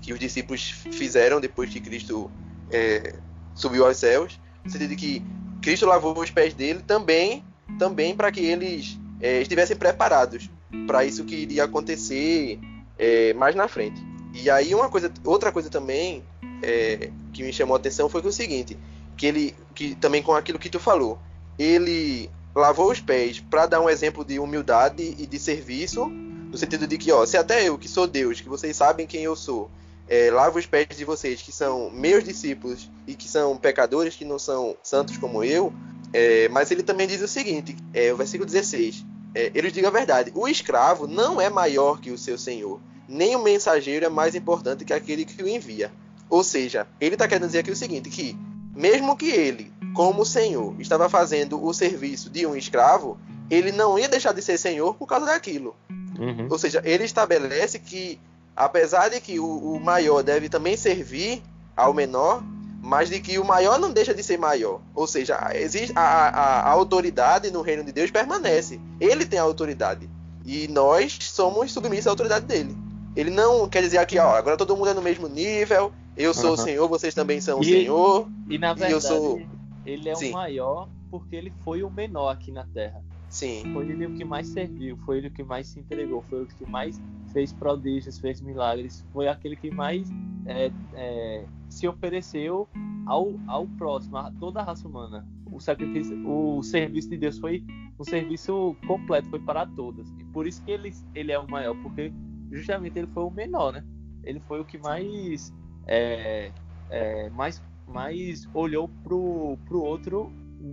que 0.01 0.13
os 0.13 0.19
discípulos 0.19 0.71
fizeram 0.93 1.41
depois 1.41 1.71
que 1.71 1.81
Cristo 1.81 2.31
é, 2.71 3.15
subiu 3.55 3.87
aos 3.87 3.97
céus, 3.97 4.41
no 4.65 4.71
sentido 4.71 4.91
de 4.91 4.97
que 4.97 5.23
Cristo 5.61 5.87
lavou 5.87 6.19
os 6.19 6.31
pés 6.31 6.55
dele 6.55 6.81
também, 6.87 7.45
também 7.79 8.17
para 8.17 8.33
que 8.33 8.41
eles 8.41 8.99
é, 9.21 9.41
estivessem 9.43 9.77
preparados 9.77 10.51
para 10.87 11.05
isso 11.05 11.25
que 11.25 11.35
iria 11.35 11.65
acontecer 11.65 12.59
é, 12.99 13.33
mais 13.35 13.55
na 13.55 13.69
frente. 13.69 14.03
E 14.35 14.51
aí 14.51 14.75
uma 14.75 14.89
coisa, 14.89 15.13
outra 15.25 15.51
coisa 15.53 15.71
também 15.71 16.23
é, 16.63 17.11
que 17.33 17.43
me 17.43 17.53
chamou 17.53 17.77
a 17.77 17.79
atenção 17.79 18.09
foi 18.09 18.21
que 18.21 18.29
o 18.29 18.33
seguinte, 18.33 18.77
que 19.17 19.27
ele, 19.27 19.55
que 19.75 19.95
também 19.95 20.23
com 20.23 20.35
aquilo 20.35 20.59
que 20.59 20.69
tu 20.69 20.79
falou, 20.79 21.19
ele 21.59 22.31
lavou 22.55 22.91
os 22.91 23.01
pés 23.01 23.41
para 23.41 23.67
dar 23.67 23.81
um 23.81 23.89
exemplo 23.89 24.25
de 24.25 24.39
humildade 24.39 25.15
e 25.19 25.27
de 25.27 25.39
serviço, 25.39 26.07
no 26.07 26.57
sentido 26.57 26.87
de 26.87 26.99
que, 26.99 27.13
ó, 27.13 27.25
se 27.25 27.37
até 27.37 27.69
eu 27.69 27.79
que 27.79 27.89
sou 27.89 28.07
Deus, 28.07 28.41
que 28.41 28.49
vocês 28.49 28.77
sabem 28.77 29.07
quem 29.07 29.23
eu 29.23 29.37
sou, 29.37 29.71
é, 30.09 30.31
lavo 30.31 30.59
os 30.59 30.67
pés 30.67 30.89
de 30.97 31.05
vocês 31.05 31.43
que 31.43 31.53
são 31.53 31.91
meus 31.91 32.25
discípulos 32.25 32.91
e 33.07 33.15
que 33.15 33.29
são 33.29 33.57
pecadores, 33.57 34.17
que 34.17 34.25
não 34.25 34.39
são 34.39 34.77
santos 34.83 35.19
como 35.19 35.45
eu, 35.45 35.73
é, 36.13 36.49
mas 36.49 36.71
ele 36.71 36.83
também 36.83 37.07
diz 37.07 37.21
o 37.21 37.29
seguinte, 37.29 37.77
é, 37.93 38.13
o 38.13 38.17
versículo 38.17 38.47
16, 38.47 39.05
é, 39.35 39.51
ele 39.55 39.71
diz 39.71 39.85
a 39.85 39.91
verdade, 39.91 40.33
o 40.35 40.49
escravo 40.49 41.07
não 41.07 41.41
é 41.41 41.49
maior 41.49 42.01
que 42.01 42.11
o 42.11 42.19
seu 42.19 42.39
senhor, 42.39 42.81
nem 43.09 43.37
o 43.37 43.43
mensageiro 43.43 44.05
é 44.05 44.09
mais 44.09 44.35
importante 44.35 44.85
que 44.85 44.93
aquele 44.93 45.25
que 45.25 45.43
o 45.43 45.49
envia. 45.49 45.91
Ou 46.29 46.45
seja, 46.45 46.87
ele 47.01 47.15
está 47.15 47.27
querendo 47.27 47.47
dizer 47.47 47.61
aqui 47.61 47.71
o 47.71 47.77
seguinte, 47.77 48.11
que 48.11 48.37
mesmo 48.75 49.17
que 49.17 49.31
ele, 49.31 49.73
como 49.95 50.25
senhor, 50.25 50.79
estava 50.79 51.09
fazendo 51.09 51.65
o 51.65 51.73
serviço 51.73 52.29
de 52.31 52.47
um 52.47 52.55
escravo, 52.55 53.19
ele 53.51 53.73
não 53.73 53.99
ia 53.99 54.09
deixar 54.09 54.33
de 54.33 54.43
ser 54.43 54.59
senhor 54.59 54.95
por 54.95 55.07
causa 55.07 55.27
daquilo. 55.27 55.75
Uhum. 56.19 56.49
Ou 56.51 56.59
seja, 56.59 56.83
ele 56.85 57.05
estabelece 57.05 57.79
que, 57.79 58.21
apesar 58.55 59.09
de 59.09 59.21
que 59.21 59.41
o, 59.41 59.75
o 59.75 59.81
maior 59.81 60.23
deve 60.23 60.49
também 60.49 60.77
servir 60.77 61.43
ao 61.77 61.95
menor, 61.95 62.43
mas 62.81 63.11
de 63.11 63.21
que 63.21 63.39
o 63.39 63.45
maior 63.45 63.79
não 63.79 63.93
deixa 63.93 64.15
de 64.15 64.23
ser 64.23 64.39
maior. 64.39 64.81
Ou 64.95 65.07
seja, 65.07 65.39
existe 65.55 65.93
a, 65.97 66.01
a, 66.01 66.61
a, 66.61 66.71
autoridade 66.71 67.51
no 67.51 67.63
reino 67.63 67.85
de 67.85 67.93
Deus 67.93 68.11
permanece. 68.11 68.81
Ele 69.01 69.27
tem 69.27 69.39
a 69.39 69.43
autoridade. 69.43 70.09
E 70.45 70.69
nós 70.69 71.19
somos 71.21 71.73
submissos 71.73 72.07
à 72.07 72.11
autoridade 72.11 72.47
dele. 72.47 72.77
Ele 73.17 73.31
não 73.31 73.69
quer 73.69 73.83
dizer 73.83 73.99
aqui, 73.99 74.19
ó, 74.19 74.37
agora 74.37 74.57
todo 74.57 74.77
mundo 74.77 74.91
é 74.91 74.95
no 74.95 75.03
mesmo 75.03 75.29
nível, 75.29 75.93
eu 76.17 76.33
sou 76.33 76.49
uhum. 76.49 76.55
o 76.55 76.57
Senhor, 76.57 76.89
vocês 76.89 77.15
também 77.15 77.41
são 77.41 77.59
e, 77.59 77.61
o 77.61 77.65
Senhor. 77.65 78.29
E 78.49 78.59
na 78.59 78.73
verdade, 78.73 78.93
eu 78.93 79.01
sou... 79.01 79.41
ele 79.85 80.09
é 80.09 80.15
Sim. 80.15 80.31
o 80.31 80.35
maior 80.35 80.89
porque 81.11 81.35
ele 81.35 81.53
foi 81.65 81.83
o 81.83 81.91
menor 81.91 82.31
aqui 82.31 82.53
na 82.53 82.65
Terra. 82.67 83.03
Sim. 83.29 83.63
Foi 83.73 83.89
ele 83.89 84.07
o 84.07 84.15
que 84.15 84.25
mais 84.25 84.49
serviu, 84.49 84.97
foi 84.99 85.19
ele 85.19 85.29
o 85.29 85.31
que 85.31 85.43
mais 85.43 85.67
se 85.67 85.81
entregou, 85.81 86.23
foi 86.23 86.43
o 86.43 86.47
que 86.47 86.69
mais 86.69 87.01
fez 87.33 87.53
prodígios, 87.53 88.19
fez 88.19 88.41
milagres, 88.41 89.05
foi 89.13 89.29
aquele 89.29 89.55
que 89.55 89.71
mais 89.71 90.09
é, 90.47 90.71
é, 90.95 91.45
se 91.69 91.87
ofereceu 91.87 92.69
ao, 93.07 93.35
ao 93.47 93.67
próximo, 93.67 94.17
a 94.17 94.31
toda 94.33 94.61
a 94.61 94.65
raça 94.65 94.89
humana. 94.89 95.27
O 95.51 95.61
sacrifício, 95.61 96.17
o 96.27 96.63
serviço 96.63 97.11
de 97.11 97.19
Deus 97.19 97.39
foi 97.39 97.65
um 97.99 98.05
serviço 98.05 98.77
completo, 98.87 99.29
foi 99.29 99.41
para 99.41 99.67
todas. 99.67 100.09
E 100.19 100.25
por 100.25 100.47
isso 100.47 100.63
que 100.65 100.71
ele, 100.71 100.93
ele 101.15 101.33
é 101.33 101.39
o 101.39 101.49
maior, 101.51 101.75
porque 101.83 102.13
justamente 102.51 102.99
ele 102.99 103.09
foi 103.09 103.25
o 103.25 103.31
menor, 103.31 103.73
né? 103.73 103.85
Ele 104.25 104.41
foi 104.41 104.61
o 104.61 104.65
que 104.65 104.79
mais 104.79 105.53
é, 105.87 106.53
é, 106.91 107.31
mais, 107.31 107.63
mais 107.87 108.49
olhou 108.55 108.89
pro, 109.03 109.59
pro 109.67 109.83
outro 109.83 110.31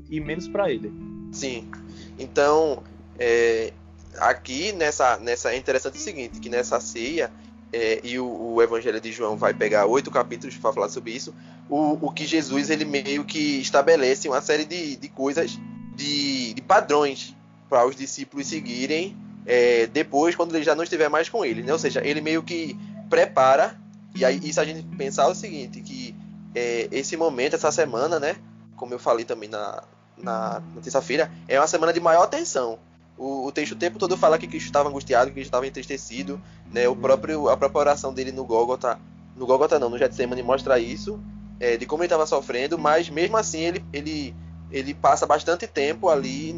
e 0.09 0.19
menos 0.19 0.47
para 0.47 0.71
ele. 0.71 0.91
Sim. 1.31 1.69
Então, 2.17 2.83
é, 3.19 3.73
aqui 4.17 4.71
nessa, 4.71 5.17
nessa 5.17 5.53
é 5.53 5.57
interessante 5.57 5.97
o 5.97 6.01
seguinte, 6.01 6.39
que 6.39 6.49
nessa 6.49 6.79
ceia 6.79 7.31
é, 7.73 7.99
e 8.03 8.17
o, 8.19 8.53
o, 8.53 8.61
Evangelho 8.61 9.01
de 9.01 9.11
João 9.11 9.35
vai 9.35 9.53
pegar 9.53 9.85
oito 9.85 10.09
capítulos 10.09 10.55
para 10.55 10.71
falar 10.71 10.89
sobre 10.89 11.11
isso. 11.11 11.33
O, 11.69 12.07
o, 12.07 12.11
que 12.11 12.25
Jesus 12.25 12.69
ele 12.69 12.85
meio 12.85 13.25
que 13.25 13.59
estabelece 13.59 14.29
uma 14.29 14.41
série 14.41 14.65
de, 14.65 14.95
de 14.95 15.09
coisas, 15.09 15.59
de, 15.95 16.53
de 16.53 16.61
padrões 16.61 17.35
para 17.69 17.85
os 17.85 17.95
discípulos 17.95 18.47
seguirem 18.47 19.17
é, 19.45 19.87
depois, 19.87 20.35
quando 20.35 20.55
ele 20.55 20.63
já 20.63 20.75
não 20.75 20.83
estiver 20.83 21.09
mais 21.09 21.27
com 21.27 21.43
ele. 21.43 21.63
Né? 21.63 21.73
Ou 21.73 21.79
seja, 21.79 22.01
ele 22.05 22.21
meio 22.21 22.41
que 22.43 22.77
prepara, 23.09 23.79
e 24.15 24.23
aí 24.23 24.39
isso 24.43 24.61
a 24.61 24.65
gente 24.65 24.83
pensar 24.95 25.27
o 25.27 25.35
seguinte, 25.35 25.81
que 25.81 26.15
é, 26.53 26.87
esse 26.91 27.17
momento, 27.17 27.55
essa 27.55 27.71
semana, 27.71 28.19
né? 28.19 28.37
Como 28.75 28.93
eu 28.93 28.99
falei 28.99 29.25
também 29.25 29.49
na, 29.49 29.83
na, 30.17 30.61
na 30.73 30.81
terça-feira, 30.81 31.31
é 31.47 31.59
uma 31.59 31.67
semana 31.67 31.93
de 31.93 31.99
maior 31.99 32.27
tensão. 32.27 32.77
O, 33.17 33.47
o, 33.47 33.51
texto 33.51 33.73
o 33.73 33.77
tempo 33.77 33.97
todo 33.97 34.17
fala 34.17 34.37
que 34.37 34.47
Cristo 34.47 34.67
estava 34.67 34.89
angustiado, 34.89 35.27
que 35.27 35.33
Cristo 35.33 35.47
estava 35.47 35.67
entristecido, 35.67 36.41
né? 36.71 36.87
O 36.87 36.95
próprio, 36.95 37.49
a 37.49 37.55
própria 37.55 37.79
oração 37.79 38.13
dele 38.13 38.31
no 38.31 38.43
Gólgota, 38.43 38.99
no 39.35 39.45
Gólgota 39.45 39.79
não, 39.79 39.89
no 39.89 39.97
Getsemane 39.97 40.43
mostra 40.43 40.79
isso, 40.79 41.19
é, 41.59 41.77
de 41.77 41.85
como 41.85 42.03
ele 42.03 42.07
estava 42.07 42.25
sofrendo, 42.25 42.77
mas 42.77 43.09
mesmo 43.09 43.37
assim 43.37 43.59
ele, 43.59 43.85
ele, 43.93 44.35
ele 44.69 44.93
passa 44.93 45.25
bastante 45.25 45.65
tempo 45.65 46.09
ali 46.09 46.53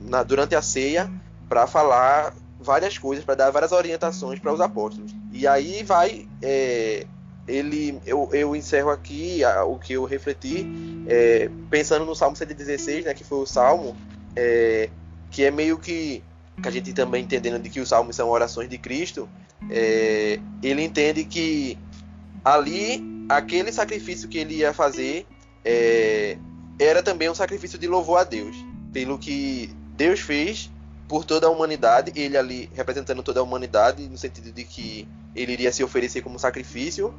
na, 0.00 0.22
durante 0.22 0.54
a 0.54 0.62
ceia 0.62 1.10
para 1.48 1.66
falar 1.66 2.34
várias 2.58 2.98
coisas, 2.98 3.24
para 3.24 3.34
dar 3.34 3.50
várias 3.50 3.72
orientações 3.72 4.40
para 4.40 4.52
os 4.52 4.60
apóstolos. 4.60 5.14
E 5.32 5.46
aí 5.46 5.82
vai 5.82 6.26
é, 6.42 7.06
ele, 7.48 7.98
eu, 8.04 8.28
eu 8.32 8.54
encerro 8.54 8.90
aqui 8.90 9.42
a, 9.42 9.64
o 9.64 9.78
que 9.78 9.94
eu 9.94 10.04
refleti, 10.04 10.66
é, 11.08 11.50
pensando 11.70 12.04
no 12.04 12.14
Salmo 12.14 12.36
116, 12.36 13.06
né, 13.06 13.14
que 13.14 13.24
foi 13.24 13.38
o 13.38 13.46
Salmo, 13.46 13.96
é, 14.36 14.90
que 15.30 15.44
é 15.44 15.50
meio 15.50 15.78
que, 15.78 16.22
que 16.62 16.68
a 16.68 16.70
gente 16.70 16.92
também 16.92 17.24
entendendo 17.24 17.60
de 17.60 17.70
que 17.70 17.80
os 17.80 17.88
Salmos 17.88 18.14
são 18.14 18.28
orações 18.28 18.68
de 18.68 18.76
Cristo, 18.76 19.28
é, 19.70 20.38
ele 20.62 20.82
entende 20.82 21.24
que 21.24 21.78
ali, 22.44 23.02
aquele 23.28 23.72
sacrifício 23.72 24.28
que 24.28 24.38
ele 24.38 24.56
ia 24.56 24.72
fazer 24.72 25.26
é, 25.64 26.36
era 26.78 27.02
também 27.02 27.28
um 27.28 27.34
sacrifício 27.34 27.78
de 27.78 27.88
louvor 27.88 28.18
a 28.18 28.24
Deus, 28.24 28.56
pelo 28.92 29.18
que 29.18 29.74
Deus 29.96 30.20
fez 30.20 30.70
por 31.08 31.24
toda 31.24 31.46
a 31.46 31.50
humanidade, 31.50 32.12
ele 32.14 32.36
ali 32.36 32.70
representando 32.74 33.22
toda 33.22 33.40
a 33.40 33.42
humanidade, 33.42 34.06
no 34.06 34.18
sentido 34.18 34.52
de 34.52 34.64
que 34.64 35.08
ele 35.34 35.52
iria 35.52 35.72
se 35.72 35.82
oferecer 35.82 36.20
como 36.20 36.38
sacrifício 36.38 37.14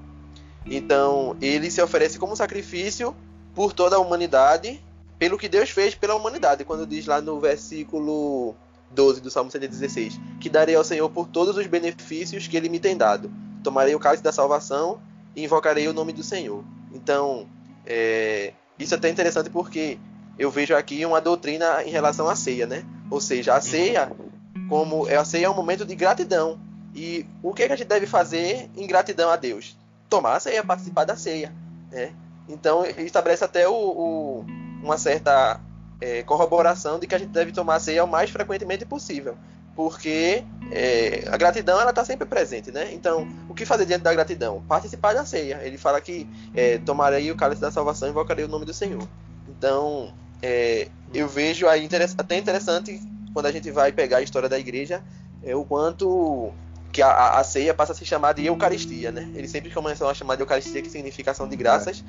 então, 0.69 1.35
ele 1.41 1.71
se 1.71 1.81
oferece 1.81 2.19
como 2.19 2.35
sacrifício 2.35 3.15
por 3.55 3.73
toda 3.73 3.95
a 3.95 3.99
humanidade, 3.99 4.79
pelo 5.17 5.37
que 5.37 5.49
Deus 5.49 5.69
fez 5.69 5.95
pela 5.95 6.15
humanidade, 6.15 6.63
quando 6.63 6.85
diz 6.85 7.05
lá 7.05 7.19
no 7.19 7.39
versículo 7.39 8.55
12 8.91 9.19
do 9.19 9.31
Salmo 9.31 9.51
116, 9.51 10.19
que 10.39 10.49
darei 10.49 10.75
ao 10.75 10.83
Senhor 10.83 11.09
por 11.09 11.27
todos 11.27 11.57
os 11.57 11.67
benefícios 11.67 12.47
que 12.47 12.55
ele 12.55 12.69
me 12.69 12.79
tem 12.79 12.95
dado. 12.95 13.31
Tomarei 13.63 13.95
o 13.95 13.99
cálice 13.99 14.23
da 14.23 14.31
salvação 14.31 15.01
e 15.35 15.43
invocarei 15.43 15.87
o 15.87 15.93
nome 15.93 16.13
do 16.13 16.23
Senhor. 16.23 16.63
Então, 16.93 17.47
é, 17.85 18.53
isso 18.77 18.93
é 18.93 18.97
até 18.97 19.09
interessante 19.09 19.49
porque 19.49 19.97
eu 20.37 20.49
vejo 20.49 20.75
aqui 20.75 21.05
uma 21.05 21.19
doutrina 21.19 21.83
em 21.83 21.89
relação 21.89 22.29
à 22.29 22.35
ceia, 22.35 22.65
né? 22.65 22.85
Ou 23.09 23.19
seja, 23.19 23.55
a 23.55 23.61
ceia, 23.61 24.11
como 24.69 25.07
a 25.07 25.25
ceia 25.25 25.47
é 25.47 25.49
um 25.49 25.55
momento 25.55 25.85
de 25.85 25.95
gratidão. 25.95 26.59
E 26.95 27.25
o 27.43 27.53
que, 27.53 27.63
é 27.63 27.67
que 27.67 27.73
a 27.73 27.75
gente 27.75 27.87
deve 27.87 28.07
fazer 28.07 28.69
em 28.75 28.87
gratidão 28.87 29.29
a 29.29 29.35
Deus? 29.35 29.77
Tomar 30.09 30.35
a 30.35 30.39
ceia, 30.39 30.63
participar 30.63 31.05
da 31.05 31.15
ceia. 31.15 31.53
Né? 31.91 32.13
Então 32.47 32.85
estabelece 32.85 33.43
até 33.43 33.67
o, 33.67 33.73
o, 33.73 34.45
uma 34.83 34.97
certa 34.97 35.59
é, 36.01 36.23
corroboração 36.23 36.99
de 36.99 37.07
que 37.07 37.15
a 37.15 37.19
gente 37.19 37.29
deve 37.29 37.51
tomar 37.51 37.75
a 37.75 37.79
ceia 37.79 38.03
o 38.03 38.07
mais 38.07 38.29
frequentemente 38.29 38.85
possível. 38.85 39.37
Porque 39.75 40.43
é, 40.71 41.23
a 41.31 41.37
gratidão 41.37 41.79
ela 41.79 41.91
está 41.91 42.03
sempre 42.03 42.27
presente, 42.27 42.69
né? 42.69 42.93
Então, 42.93 43.25
o 43.47 43.53
que 43.53 43.65
fazer 43.65 43.85
diante 43.85 44.01
da 44.01 44.11
gratidão? 44.13 44.61
Participar 44.67 45.13
da 45.13 45.25
ceia. 45.25 45.61
Ele 45.63 45.77
fala 45.77 46.01
que 46.01 46.27
é, 46.53 46.79
tomarei 46.79 47.31
o 47.31 47.35
cálice 47.37 47.61
da 47.61 47.71
salvação 47.71 48.09
e 48.09 48.11
invocarei 48.11 48.43
o 48.43 48.47
nome 48.49 48.65
do 48.65 48.73
Senhor. 48.73 49.07
Então, 49.47 50.13
é, 50.41 50.89
eu 51.13 51.29
vejo 51.29 51.67
aí 51.67 51.87
até 52.17 52.37
interessante 52.37 53.01
quando 53.33 53.45
a 53.45 53.51
gente 53.51 53.71
vai 53.71 53.91
pegar 53.91 54.17
a 54.17 54.21
história 54.21 54.49
da 54.49 54.59
igreja, 54.59 55.01
é, 55.43 55.55
o 55.55 55.63
quanto 55.63 56.51
que 56.91 57.01
a, 57.01 57.39
a, 57.39 57.43
ceia 57.43 57.73
passa 57.73 57.91
a 57.91 57.95
se 57.95 58.05
chamar 58.05 58.33
de 58.33 58.45
Eucaristia, 58.45 59.11
né? 59.11 59.29
Eles 59.35 59.51
sempre 59.51 59.69
começam 59.71 60.09
a 60.09 60.13
chamar 60.13 60.35
de 60.35 60.41
Eucaristia, 60.41 60.81
que 60.81 60.89
significa 60.89 61.31
ação 61.31 61.47
de 61.47 61.55
graças, 61.55 62.03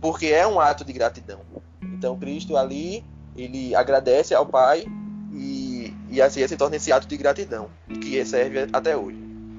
porque 0.00 0.26
é 0.26 0.46
um 0.46 0.58
ato 0.58 0.84
de 0.84 0.92
gratidão. 0.92 1.40
Então 1.82 2.18
Cristo 2.18 2.56
ali, 2.56 3.04
ele 3.36 3.74
agradece 3.74 4.34
ao 4.34 4.46
Pai 4.46 4.84
e, 5.32 5.94
e 6.10 6.20
a 6.20 6.28
ceia 6.28 6.48
se 6.48 6.56
torna 6.56 6.76
esse 6.76 6.92
ato 6.92 7.06
de 7.06 7.16
gratidão, 7.16 7.70
que 8.00 8.24
serve 8.24 8.68
até 8.72 8.96
hoje. 8.96 9.18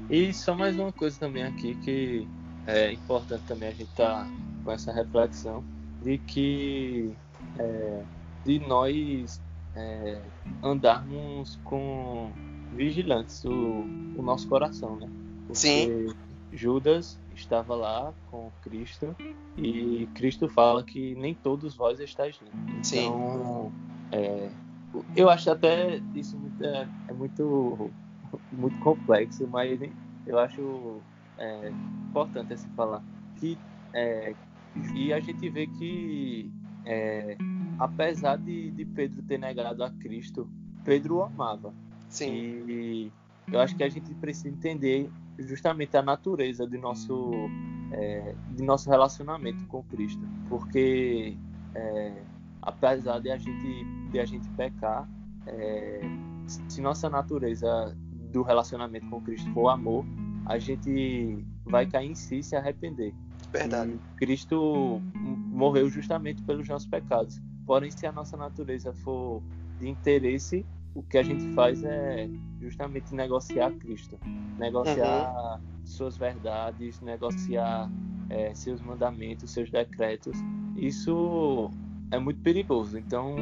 E 0.10 0.34
só 0.34 0.56
mais 0.56 0.76
uma 0.78 0.92
coisa 0.92 1.20
também 1.20 1.44
aqui 1.44 1.76
que 1.84 2.28
é 2.66 2.92
importante 2.92 3.44
também 3.48 3.70
a 3.70 3.72
gente 3.72 3.90
estar 3.90 4.24
tá 4.24 4.28
com 4.64 4.72
essa 4.72 4.92
reflexão 4.92 5.64
de 6.04 6.18
que 6.18 7.12
é, 7.58 8.02
de 8.46 8.60
nós 8.60 9.42
é, 9.76 10.20
andarmos 10.64 11.58
com 11.64 12.32
vigilantes 12.74 13.44
o, 13.46 13.52
o 14.18 14.22
nosso 14.22 14.48
coração, 14.48 14.98
né? 14.98 15.10
Porque 15.48 15.56
Sim. 15.56 16.08
Judas 16.52 17.20
estava 17.34 17.76
lá 17.76 18.14
com 18.30 18.52
Cristo 18.62 19.16
e 19.58 20.08
Cristo 20.16 20.48
fala 20.50 20.84
que 20.84 21.16
nem 21.16 21.34
todos 21.34 21.76
vós 21.76 22.00
estáis 22.00 22.40
limpos. 22.42 22.92
Então, 22.92 23.72
é, 24.12 24.50
eu 25.16 25.30
acho 25.30 25.52
até 25.52 26.02
isso 26.16 26.38
muito, 26.38 26.64
é, 26.64 26.90
é, 27.10 27.14
muito, 27.14 27.94
muito 28.52 28.80
complexo, 28.80 29.48
mas 29.48 29.80
eu 30.26 30.40
acho 30.40 31.04
é, 31.38 31.70
importante 32.10 32.54
assim 32.54 32.70
falar 32.76 33.04
que 33.36 33.58
é, 33.94 34.36
e 34.96 35.12
a 35.14 35.20
gente 35.20 35.50
vê 35.50 35.68
que 35.68 36.52
é, 36.86 37.38
apesar 37.80 38.38
de, 38.38 38.72
de 38.72 38.86
Pedro 38.86 39.22
ter 39.24 39.38
negado 39.38 39.84
a 39.84 39.92
Cristo, 39.92 40.50
Pedro 40.84 41.18
o 41.18 41.24
amava. 41.24 41.74
Sim. 42.26 42.64
E 42.68 43.12
eu 43.52 43.60
acho 43.60 43.76
que 43.76 43.84
a 43.84 43.90
gente 43.90 44.14
precisa 44.16 44.50
entender 44.50 45.10
justamente 45.40 45.96
a 45.96 46.02
natureza 46.02 46.68
de 46.68 46.78
nosso, 46.78 47.32
é, 47.92 48.36
de 48.52 48.64
nosso 48.64 48.90
relacionamento 48.90 49.66
com 49.68 49.84
Cristo. 49.84 50.22
Porque 50.50 51.38
é, 51.76 52.14
apesar 52.62 53.20
de 53.20 53.32
a 53.32 53.38
gente, 53.38 53.86
de 54.12 54.20
a 54.20 54.26
gente 54.26 54.50
pecar, 54.50 55.08
é, 55.46 56.02
se 56.46 56.82
nossa 56.82 57.10
natureza 57.10 57.96
do 58.32 58.42
relacionamento 58.42 59.08
com 59.10 59.22
Cristo 59.22 59.50
for 59.54 59.70
amor, 59.70 60.06
a 60.46 60.58
gente 60.58 61.46
vai 61.66 61.86
cair 61.86 62.12
em 62.12 62.16
si 62.16 62.40
e 62.40 62.44
se 62.44 62.56
arrepender. 62.56 63.14
Verdade. 63.52 63.92
E 63.92 64.18
Cristo 64.18 65.02
morreu 65.14 65.90
justamente 65.90 66.42
pelos 66.44 66.68
nossos 66.68 66.88
pecados. 66.88 67.42
Porém, 67.66 67.92
se 67.92 68.06
a 68.06 68.12
nossa 68.12 68.38
natureza 68.38 68.94
for 68.94 69.42
de 69.80 69.90
interesse, 69.90 70.66
o 70.94 71.04
que 71.04 71.18
a 71.18 71.24
gente 71.24 71.54
faz 71.54 71.84
é 71.84 72.30
justamente 72.60 73.14
negociar 73.14 73.72
Cristo, 73.72 74.18
negociar 74.58 75.56
uhum. 75.56 75.86
suas 75.86 76.18
verdades, 76.18 77.00
negociar 77.02 77.90
é, 78.30 78.54
seus 78.54 78.82
mandamentos, 78.82 79.52
seus 79.52 79.70
decretos. 79.70 80.38
Isso 80.76 81.70
é 82.12 82.20
muito 82.20 82.42
perigoso. 82.42 82.98
Então, 82.98 83.36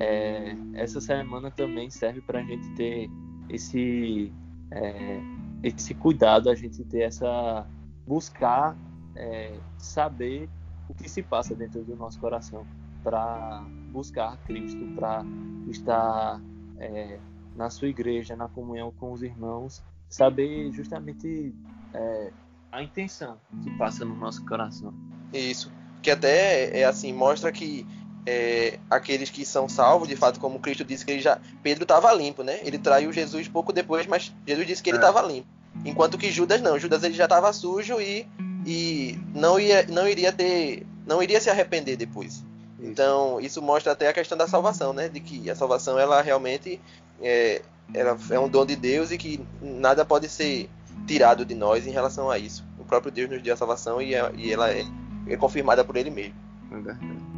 é, 0.00 0.56
essa 0.74 1.00
semana 1.00 1.50
também 1.50 1.90
serve 1.90 2.20
para 2.20 2.40
a 2.40 2.42
gente 2.42 2.68
ter 2.74 3.08
esse 3.48 4.32
é, 4.70 5.20
esse 5.62 5.94
cuidado, 5.94 6.48
a 6.48 6.54
gente 6.54 6.82
ter 6.84 7.02
essa 7.02 7.66
buscar 8.06 8.76
é, 9.14 9.52
saber 9.78 10.48
o 10.88 10.94
que 10.94 11.08
se 11.08 11.22
passa 11.22 11.54
dentro 11.54 11.82
do 11.84 11.94
nosso 11.96 12.18
coração 12.18 12.66
para 13.02 13.64
buscar 13.92 14.36
Cristo, 14.46 14.84
para 14.96 15.24
estar 15.68 16.40
é, 16.80 17.18
na 17.54 17.70
sua 17.70 17.88
igreja, 17.88 18.34
na 18.34 18.48
comunhão 18.48 18.92
com 18.98 19.12
os 19.12 19.22
irmãos, 19.22 19.82
saber 20.08 20.72
justamente 20.72 21.54
é, 21.94 22.32
a 22.72 22.82
intenção 22.82 23.36
que 23.62 23.70
passa 23.76 24.04
no 24.04 24.16
nosso 24.16 24.44
coração. 24.46 24.92
Isso, 25.32 25.70
que 26.02 26.10
até 26.10 26.80
é 26.80 26.84
assim 26.84 27.12
mostra 27.12 27.52
que 27.52 27.86
é, 28.26 28.78
aqueles 28.90 29.30
que 29.30 29.44
são 29.44 29.68
salvos, 29.68 30.08
de 30.08 30.16
fato, 30.16 30.40
como 30.40 30.58
Cristo 30.58 30.84
disse 30.84 31.04
que 31.04 31.12
ele 31.12 31.20
já 31.20 31.38
Pedro 31.62 31.84
estava 31.84 32.12
limpo, 32.12 32.42
né? 32.42 32.60
Ele 32.62 32.78
traiu 32.78 33.12
Jesus 33.12 33.48
pouco 33.48 33.72
depois, 33.72 34.06
mas 34.06 34.32
Jesus 34.46 34.66
disse 34.66 34.82
que 34.82 34.90
ele 34.90 34.98
estava 34.98 35.20
é. 35.20 35.26
limpo. 35.26 35.48
Enquanto 35.84 36.18
que 36.18 36.30
Judas 36.30 36.60
não, 36.60 36.78
Judas 36.78 37.02
ele 37.04 37.14
já 37.14 37.24
estava 37.24 37.52
sujo 37.52 38.00
e, 38.00 38.26
e 38.66 39.18
não 39.34 39.58
ia 39.58 39.86
não 39.86 40.06
iria 40.08 40.32
ter 40.32 40.86
não 41.06 41.22
iria 41.22 41.40
se 41.40 41.48
arrepender 41.48 41.96
depois. 41.96 42.44
Então, 42.82 43.40
isso 43.40 43.60
mostra 43.60 43.92
até 43.92 44.08
a 44.08 44.12
questão 44.12 44.36
da 44.36 44.48
salvação, 44.48 44.92
né? 44.92 45.08
De 45.08 45.20
que 45.20 45.50
a 45.50 45.54
salvação, 45.54 45.98
ela 45.98 46.20
realmente 46.22 46.80
é, 47.20 47.62
ela 47.92 48.16
é 48.30 48.38
um 48.38 48.48
dom 48.48 48.64
de 48.64 48.76
Deus 48.76 49.10
e 49.10 49.18
que 49.18 49.44
nada 49.60 50.04
pode 50.04 50.28
ser 50.28 50.68
tirado 51.06 51.44
de 51.44 51.54
nós 51.54 51.86
em 51.86 51.90
relação 51.90 52.30
a 52.30 52.38
isso. 52.38 52.64
O 52.78 52.84
próprio 52.84 53.12
Deus 53.12 53.30
nos 53.30 53.42
deu 53.42 53.54
a 53.54 53.56
salvação 53.56 54.00
e, 54.00 54.14
é, 54.14 54.32
e 54.36 54.52
ela 54.52 54.70
é, 54.70 54.84
é 55.26 55.36
confirmada 55.36 55.84
por 55.84 55.96
Ele 55.96 56.10
mesmo. 56.10 56.34
É 56.70 56.74
verdade. 56.74 57.29